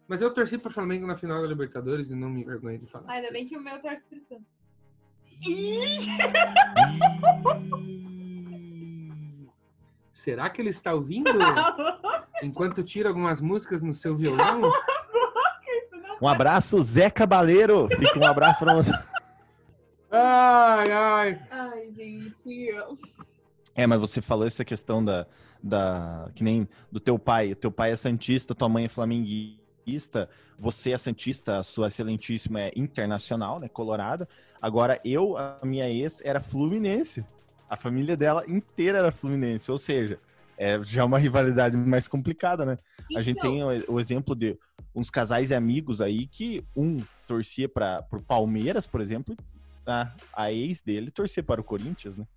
Mas 0.08 0.22
eu 0.22 0.34
torci 0.34 0.58
pro 0.58 0.72
Flamengo 0.72 1.06
na 1.06 1.15
final 1.15 1.41
da 1.41 1.48
Libertadores 1.48 2.10
e 2.10 2.15
não 2.15 2.30
me 2.30 2.41
envergonhei 2.41 2.80
de 2.80 2.88
falar. 2.88 3.12
Ainda 3.13 3.32
bem 3.32 3.48
que 3.48 3.56
o 3.56 3.62
meu 3.62 3.80
torce 3.80 4.08
pro 4.08 4.19
Santos. 4.19 4.58
Será 10.13 10.47
que 10.47 10.62
ele 10.62 10.69
está 10.69 10.93
ouvindo 10.93 11.32
enquanto 12.43 12.84
tira 12.84 13.10
algumas 13.10 13.41
músicas 13.41 13.82
no 13.82 13.91
seu 13.91 14.15
violão? 14.15 14.62
Um 16.21 16.28
abraço, 16.28 16.82
Zé 16.82 17.10
Cabaleiro. 17.10 17.89
Fica 17.89 18.17
um 18.17 18.26
abraço 18.26 18.60
pra 18.60 18.73
você. 18.73 18.91
Ai, 20.10 20.89
ai. 20.89 21.41
Ai, 21.52 21.91
gente. 21.91 22.69
É, 23.76 23.86
mas 23.86 23.99
você 23.99 24.21
falou 24.21 24.47
essa 24.47 24.63
questão 24.63 25.04
da, 25.04 25.28
da. 25.62 26.30
Que 26.34 26.41
nem 26.41 26.65
do 26.89 27.02
teu 27.02 27.19
pai. 27.19 27.52
O 27.52 27.56
teu 27.58 27.69
pai 27.69 27.91
é 27.91 27.95
Santista, 27.97 28.56
tua 28.56 28.69
mãe 28.69 28.86
é 28.86 28.89
flamenguista. 28.89 30.30
Você 30.58 30.91
é 30.91 30.97
Santista, 30.97 31.58
a 31.58 31.63
sua 31.63 31.89
excelentíssima 31.89 32.62
é 32.62 32.71
internacional, 32.73 33.60
né? 33.60 33.67
Colorada. 33.67 34.26
Agora, 34.62 35.02
eu, 35.04 35.36
a 35.36 35.60
minha 35.62 35.89
ex, 35.89 36.21
era 36.23 36.39
Fluminense. 36.39 37.26
A 37.74 37.76
família 37.76 38.16
dela 38.16 38.44
inteira 38.48 39.00
era 39.00 39.12
Fluminense. 39.12 39.72
Ou 39.72 39.80
seja, 39.80 40.20
é 40.56 40.80
já 40.84 41.04
uma 41.04 41.18
rivalidade 41.18 41.76
mais 41.76 42.08
complicada, 42.08 42.64
né? 42.64 42.78
A 43.18 43.22
gente 43.22 43.40
Então, 43.40 43.50
tem 43.50 43.64
o, 43.64 43.94
o 43.94 44.00
exemplo 44.00 44.36
de 44.36 44.56
uns 44.94 45.10
casais 45.10 45.50
e 45.50 45.56
amigos 45.56 46.00
aí 46.00 46.28
que 46.28 46.64
um 46.76 47.00
torcia 47.28 47.68
para 47.68 48.04
pro 48.04 48.22
Palmeiras, 48.22 48.86
por 48.86 49.02
exemplo, 49.02 49.36
a, 49.88 50.12
a 50.34 50.54
ex 50.54 50.84
dele 50.84 51.10
torcia 51.10 51.42
para 51.42 51.62
o 51.62 51.64
Corinthians, 51.64 52.16
né? 52.16 52.28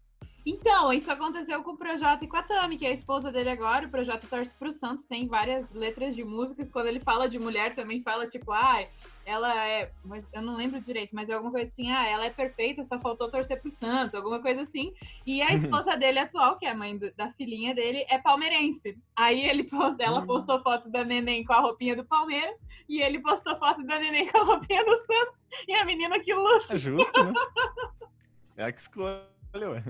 Então, 0.48 0.92
isso 0.92 1.10
aconteceu 1.10 1.60
com 1.64 1.72
o 1.72 1.76
Projota 1.76 2.24
e 2.24 2.28
com 2.28 2.36
a 2.36 2.42
Tami, 2.42 2.78
que 2.78 2.86
é 2.86 2.90
a 2.90 2.92
esposa 2.92 3.32
dele 3.32 3.50
agora. 3.50 3.86
O 3.86 3.90
Projota 3.90 4.28
torce 4.28 4.54
pro 4.54 4.72
Santos, 4.72 5.04
tem 5.04 5.26
várias 5.26 5.72
letras 5.72 6.14
de 6.14 6.22
músicas. 6.22 6.68
Quando 6.70 6.86
ele 6.86 7.00
fala 7.00 7.28
de 7.28 7.36
mulher, 7.36 7.74
também 7.74 8.00
fala, 8.00 8.28
tipo, 8.28 8.52
ah, 8.52 8.86
ela 9.24 9.52
é. 9.66 9.90
Mas 10.04 10.24
eu 10.32 10.40
não 10.40 10.54
lembro 10.56 10.80
direito, 10.80 11.10
mas 11.12 11.28
é 11.28 11.32
alguma 11.32 11.50
coisa 11.50 11.66
assim, 11.66 11.90
ah, 11.90 12.06
ela 12.08 12.24
é 12.26 12.30
perfeita, 12.30 12.84
só 12.84 12.96
faltou 13.00 13.28
torcer 13.28 13.60
pro 13.60 13.72
Santos, 13.72 14.14
alguma 14.14 14.40
coisa 14.40 14.62
assim. 14.62 14.94
E 15.26 15.42
a 15.42 15.52
esposa 15.52 15.96
dele 15.96 16.20
atual, 16.20 16.56
que 16.56 16.64
é 16.64 16.70
a 16.70 16.76
mãe 16.76 16.96
do- 16.96 17.12
da 17.16 17.32
filhinha 17.32 17.74
dele, 17.74 18.06
é 18.08 18.16
palmeirense. 18.16 18.96
Aí 19.16 19.40
ele 19.48 19.64
post, 19.68 20.00
ela 20.00 20.24
postou 20.24 20.62
foto 20.62 20.88
da 20.88 21.02
neném 21.02 21.44
com 21.44 21.54
a 21.54 21.58
roupinha 21.60 21.96
do 21.96 22.04
Palmeiras, 22.04 22.54
e 22.88 23.02
ele 23.02 23.18
postou 23.18 23.58
foto 23.58 23.82
da 23.84 23.98
neném 23.98 24.28
com 24.30 24.38
a 24.38 24.44
roupinha 24.44 24.84
do 24.84 24.96
Santos, 24.96 25.34
e 25.66 25.74
a 25.74 25.84
menina 25.84 26.20
que 26.20 26.32
luta. 26.32 26.72
É 26.72 26.78
justo, 26.78 27.24
né? 27.24 27.32
É 28.58 28.64
a 28.64 28.72
que 28.72 28.80
escolheu. 28.80 29.26
ué. 29.54 29.82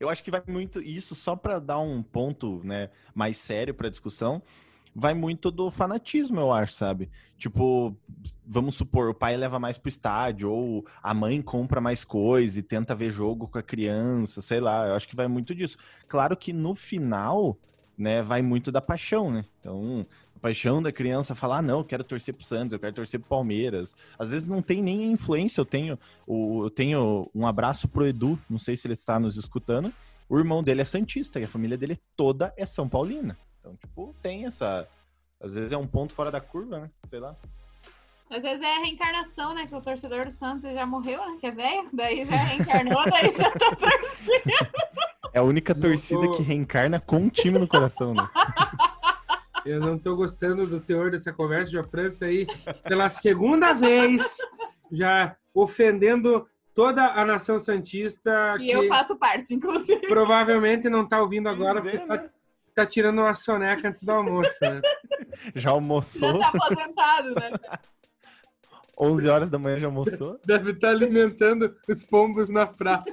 Eu 0.00 0.08
acho 0.08 0.22
que 0.22 0.30
vai 0.30 0.42
muito 0.46 0.80
isso 0.80 1.14
só 1.14 1.34
para 1.34 1.58
dar 1.58 1.80
um 1.80 2.02
ponto, 2.02 2.60
né, 2.64 2.90
mais 3.14 3.36
sério 3.36 3.74
para 3.74 3.88
discussão. 3.88 4.42
Vai 4.94 5.14
muito 5.14 5.50
do 5.50 5.70
fanatismo, 5.70 6.40
eu 6.40 6.52
acho, 6.52 6.72
sabe? 6.72 7.10
Tipo, 7.36 7.96
vamos 8.44 8.74
supor, 8.74 9.10
o 9.10 9.14
pai 9.14 9.36
leva 9.36 9.58
mais 9.58 9.78
pro 9.78 9.88
estádio 9.88 10.50
ou 10.50 10.86
a 11.02 11.14
mãe 11.14 11.40
compra 11.40 11.80
mais 11.80 12.04
coisa 12.04 12.58
e 12.58 12.62
tenta 12.62 12.94
ver 12.94 13.12
jogo 13.12 13.46
com 13.46 13.58
a 13.58 13.62
criança, 13.62 14.40
sei 14.40 14.60
lá. 14.60 14.88
Eu 14.88 14.94
acho 14.94 15.08
que 15.08 15.14
vai 15.14 15.28
muito 15.28 15.54
disso. 15.54 15.76
Claro 16.08 16.36
que 16.36 16.52
no 16.52 16.74
final, 16.74 17.56
né, 17.96 18.22
vai 18.22 18.42
muito 18.42 18.72
da 18.72 18.80
paixão, 18.80 19.30
né? 19.30 19.44
Então, 19.60 20.06
a 20.38 20.40
paixão 20.40 20.80
da 20.80 20.92
criança 20.92 21.34
falar, 21.34 21.58
ah, 21.58 21.62
não, 21.62 21.78
eu 21.80 21.84
quero 21.84 22.04
torcer 22.04 22.32
pro 22.32 22.44
Santos, 22.46 22.72
eu 22.72 22.78
quero 22.78 22.92
torcer 22.94 23.18
pro 23.18 23.28
Palmeiras. 23.28 23.94
Às 24.18 24.30
vezes 24.30 24.46
não 24.46 24.62
tem 24.62 24.80
nem 24.80 25.02
a 25.02 25.06
influência, 25.06 25.60
eu 25.60 25.64
tenho 25.64 25.98
o, 26.26 26.64
eu 26.64 26.70
tenho 26.70 27.28
um 27.34 27.46
abraço 27.46 27.88
pro 27.88 28.06
Edu, 28.06 28.38
não 28.48 28.58
sei 28.58 28.76
se 28.76 28.86
ele 28.86 28.94
está 28.94 29.18
nos 29.18 29.36
escutando. 29.36 29.92
O 30.28 30.38
irmão 30.38 30.62
dele 30.62 30.82
é 30.82 30.84
Santista 30.84 31.40
e 31.40 31.44
a 31.44 31.48
família 31.48 31.76
dele 31.76 31.98
toda 32.16 32.54
é 32.56 32.64
São 32.64 32.88
Paulina. 32.88 33.36
Então, 33.60 33.74
tipo, 33.76 34.14
tem 34.22 34.46
essa. 34.46 34.86
Às 35.40 35.54
vezes 35.54 35.72
é 35.72 35.76
um 35.76 35.86
ponto 35.86 36.12
fora 36.12 36.30
da 36.30 36.40
curva, 36.40 36.80
né? 36.80 36.90
Sei 37.04 37.18
lá. 37.18 37.34
Às 38.30 38.42
vezes 38.42 38.62
é 38.62 38.76
a 38.76 38.80
reencarnação, 38.80 39.54
né? 39.54 39.66
Que 39.66 39.74
o 39.74 39.80
torcedor 39.80 40.26
do 40.26 40.30
Santos 40.32 40.62
já 40.62 40.84
morreu, 40.86 41.18
né? 41.18 41.38
Que 41.40 41.46
é 41.46 41.50
velho, 41.50 41.88
daí 41.92 42.24
já 42.24 42.36
reencarnou, 42.36 43.04
daí 43.10 43.32
já 43.32 43.50
tá 43.50 43.74
torcendo. 43.74 44.68
É 45.32 45.38
a 45.38 45.42
única 45.42 45.74
torcida 45.74 46.22
tô- 46.22 46.32
que 46.32 46.42
reencarna 46.42 47.00
com 47.00 47.16
um 47.16 47.28
time 47.28 47.58
no 47.58 47.66
coração, 47.66 48.12
né? 48.14 48.28
Eu 49.68 49.80
não 49.80 49.98
tô 49.98 50.16
gostando 50.16 50.66
do 50.66 50.80
teor 50.80 51.10
dessa 51.10 51.30
conversa, 51.30 51.70
de 51.70 51.82
França 51.90 52.24
aí, 52.24 52.46
pela 52.84 53.10
segunda 53.10 53.74
vez, 53.74 54.38
já 54.90 55.36
ofendendo 55.52 56.48
toda 56.74 57.04
a 57.04 57.22
nação 57.22 57.60
santista 57.60 58.54
Que 58.56 58.64
que, 58.64 58.70
eu 58.70 58.88
faço 58.88 59.14
parte, 59.16 59.54
inclusive. 59.54 60.00
provavelmente 60.08 60.88
não 60.88 61.06
tá 61.06 61.20
ouvindo 61.20 61.50
agora, 61.50 61.80
é, 61.80 61.82
porque 61.82 61.98
tá, 61.98 62.16
né? 62.16 62.30
tá 62.74 62.86
tirando 62.86 63.18
uma 63.18 63.34
soneca 63.34 63.88
antes 63.88 64.02
do 64.02 64.10
almoço, 64.10 64.58
né? 64.62 64.80
Já 65.54 65.70
almoçou, 65.70 66.38
Já 66.38 66.50
tá 66.50 66.58
aposentado, 66.64 67.34
né? 67.34 67.50
11 68.98 69.28
horas 69.28 69.50
da 69.50 69.58
manhã 69.58 69.78
já 69.78 69.86
almoçou. 69.86 70.40
Deve 70.44 70.72
estar 70.72 70.88
alimentando 70.88 71.76
os 71.86 72.02
pombos 72.02 72.48
na 72.48 72.66
praça. 72.66 73.04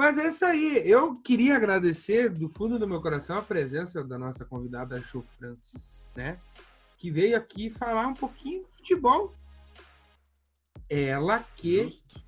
Mas 0.00 0.16
é 0.16 0.28
isso 0.28 0.46
aí. 0.46 0.80
Eu 0.82 1.16
queria 1.16 1.56
agradecer 1.56 2.30
do 2.30 2.48
fundo 2.48 2.78
do 2.78 2.88
meu 2.88 3.02
coração 3.02 3.36
a 3.36 3.42
presença 3.42 4.02
da 4.02 4.18
nossa 4.18 4.46
convidada 4.46 4.98
Jo 4.98 5.20
Francis, 5.20 6.06
né? 6.16 6.38
Que 6.96 7.10
veio 7.10 7.36
aqui 7.36 7.68
falar 7.68 8.06
um 8.06 8.14
pouquinho 8.14 8.64
de 8.64 8.76
futebol. 8.78 9.34
Ela 10.88 11.44
que 11.54 11.82
Justo. 11.82 12.18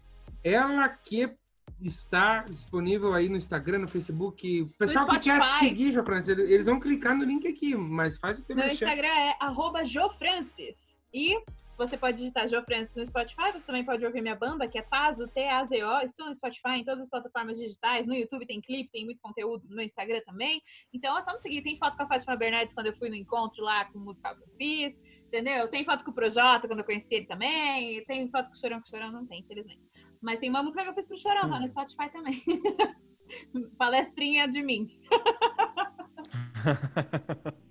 ela 0.45 0.87
que 0.87 1.35
estar 1.81 2.45
disponível 2.45 3.15
aí 3.15 3.31
no 3.31 3.39
Instagram, 3.39 3.79
no 3.79 3.89
Facebook. 3.89 4.61
O 4.61 4.69
pessoal 4.77 5.09
que 5.09 5.21
quer 5.21 5.41
te 5.41 5.59
seguir, 5.61 5.93
João 5.93 6.05
Francis, 6.05 6.29
eles 6.29 6.67
vão 6.67 6.79
clicar 6.79 7.17
no 7.17 7.25
link 7.25 7.49
aqui, 7.49 7.75
mas 7.75 8.19
faz 8.19 8.39
o 8.39 8.45
teu 8.45 8.55
Meu. 8.55 8.67
Instagram 8.67 9.09
é 9.09 9.35
arroba 9.41 9.83
jofrancis. 9.83 11.01
E 11.11 11.43
você 11.77 11.97
pode 11.97 12.19
digitar 12.19 12.49
Jo 12.49 12.63
Francis 12.63 12.97
no 12.97 13.07
Spotify, 13.07 13.53
você 13.53 13.67
também 13.67 13.85
pode 13.85 14.05
ouvir 14.05 14.21
minha 14.21 14.35
banda, 14.35 14.69
que 14.69 14.79
é 14.79 14.83
Tazo, 14.83 15.27
T-A-Z-O. 15.29 16.01
Estou 16.01 16.27
no 16.27 16.35
Spotify, 16.35 16.77
em 16.77 16.85
todas 16.85 17.03
as 17.03 17.09
plataformas 17.09 17.59
digitais. 17.59 18.07
No 18.07 18.15
YouTube 18.15 18.47
tem 18.47 18.61
clipe, 18.61 18.91
tem 18.93 19.05
muito 19.05 19.21
conteúdo. 19.21 19.65
No 19.69 19.83
Instagram 19.83 20.21
também. 20.27 20.63
Então 20.93 21.17
é 21.17 21.23
só 21.23 21.33
me 21.33 21.41
seguir. 21.41 21.63
Tem 21.63 21.79
foto 21.79 21.97
com 21.97 22.03
a 22.03 22.07
Fátima 22.07 22.37
Bernardes 22.37 22.75
quando 22.75 22.87
eu 22.87 22.95
fui 22.95 23.09
no 23.09 23.15
encontro 23.15 23.65
lá 23.65 23.85
com 23.87 23.99
o 23.99 24.03
musical 24.03 24.37
que 24.37 24.43
eu 24.43 24.49
fiz. 24.57 24.95
Entendeu? 25.27 25.67
Tem 25.69 25.85
foto 25.85 26.05
com 26.05 26.11
o 26.11 26.15
Projota 26.15 26.69
quando 26.69 26.81
eu 26.81 26.85
conheci 26.85 27.15
ele 27.15 27.27
também. 27.27 28.05
Tem 28.05 28.31
foto 28.31 28.49
com 28.49 28.55
o 28.55 28.59
Chorão, 28.59 28.81
que 28.81 28.89
o 28.89 28.91
Chorão 28.91 29.11
não 29.11 29.27
tem, 29.27 29.41
infelizmente. 29.41 29.81
Mas 30.21 30.39
tem 30.39 30.51
uma 30.51 30.63
música 30.63 30.83
que 30.83 30.91
eu 30.91 30.95
fiz 30.95 31.09
pro 31.09 31.17
Chorão 31.17 31.49
lá 31.49 31.59
no 31.59 31.69
Spotify 31.69 32.11
também. 32.11 32.43
Palestrinha 33.79 34.47
de 34.47 34.63
mim. 34.63 34.89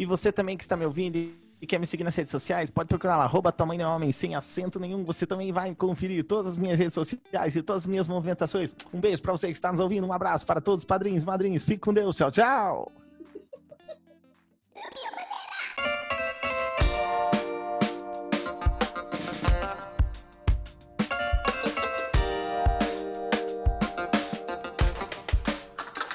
E 0.00 0.06
você 0.06 0.32
também 0.32 0.56
que 0.56 0.62
está 0.62 0.78
me 0.78 0.86
ouvindo 0.86 1.18
e 1.60 1.66
quer 1.66 1.78
me 1.78 1.86
seguir 1.86 2.04
nas 2.04 2.16
redes 2.16 2.30
sociais, 2.30 2.70
pode 2.70 2.88
procurar 2.88 3.16
lá, 3.16 3.24
arroba 3.24 3.52
tamanho 3.52 3.82
é 3.82 3.86
homem, 3.86 4.10
sem 4.10 4.34
acento 4.34 4.80
nenhum. 4.80 5.04
Você 5.04 5.26
também 5.26 5.52
vai 5.52 5.74
conferir 5.74 6.24
todas 6.24 6.46
as 6.46 6.58
minhas 6.58 6.78
redes 6.78 6.94
sociais 6.94 7.54
e 7.54 7.62
todas 7.62 7.82
as 7.82 7.86
minhas 7.86 8.08
movimentações. 8.08 8.74
Um 8.92 9.00
beijo 9.00 9.20
para 9.20 9.32
você 9.32 9.48
que 9.48 9.52
está 9.52 9.70
nos 9.70 9.80
ouvindo, 9.80 10.06
um 10.06 10.12
abraço 10.12 10.46
para 10.46 10.60
todos 10.60 10.80
os 10.80 10.84
padrinhos, 10.84 11.24
madrinhos. 11.24 11.62
Fique 11.64 11.80
com 11.80 11.92
Deus, 11.92 12.16
tchau, 12.16 12.30
tchau! 12.30 12.92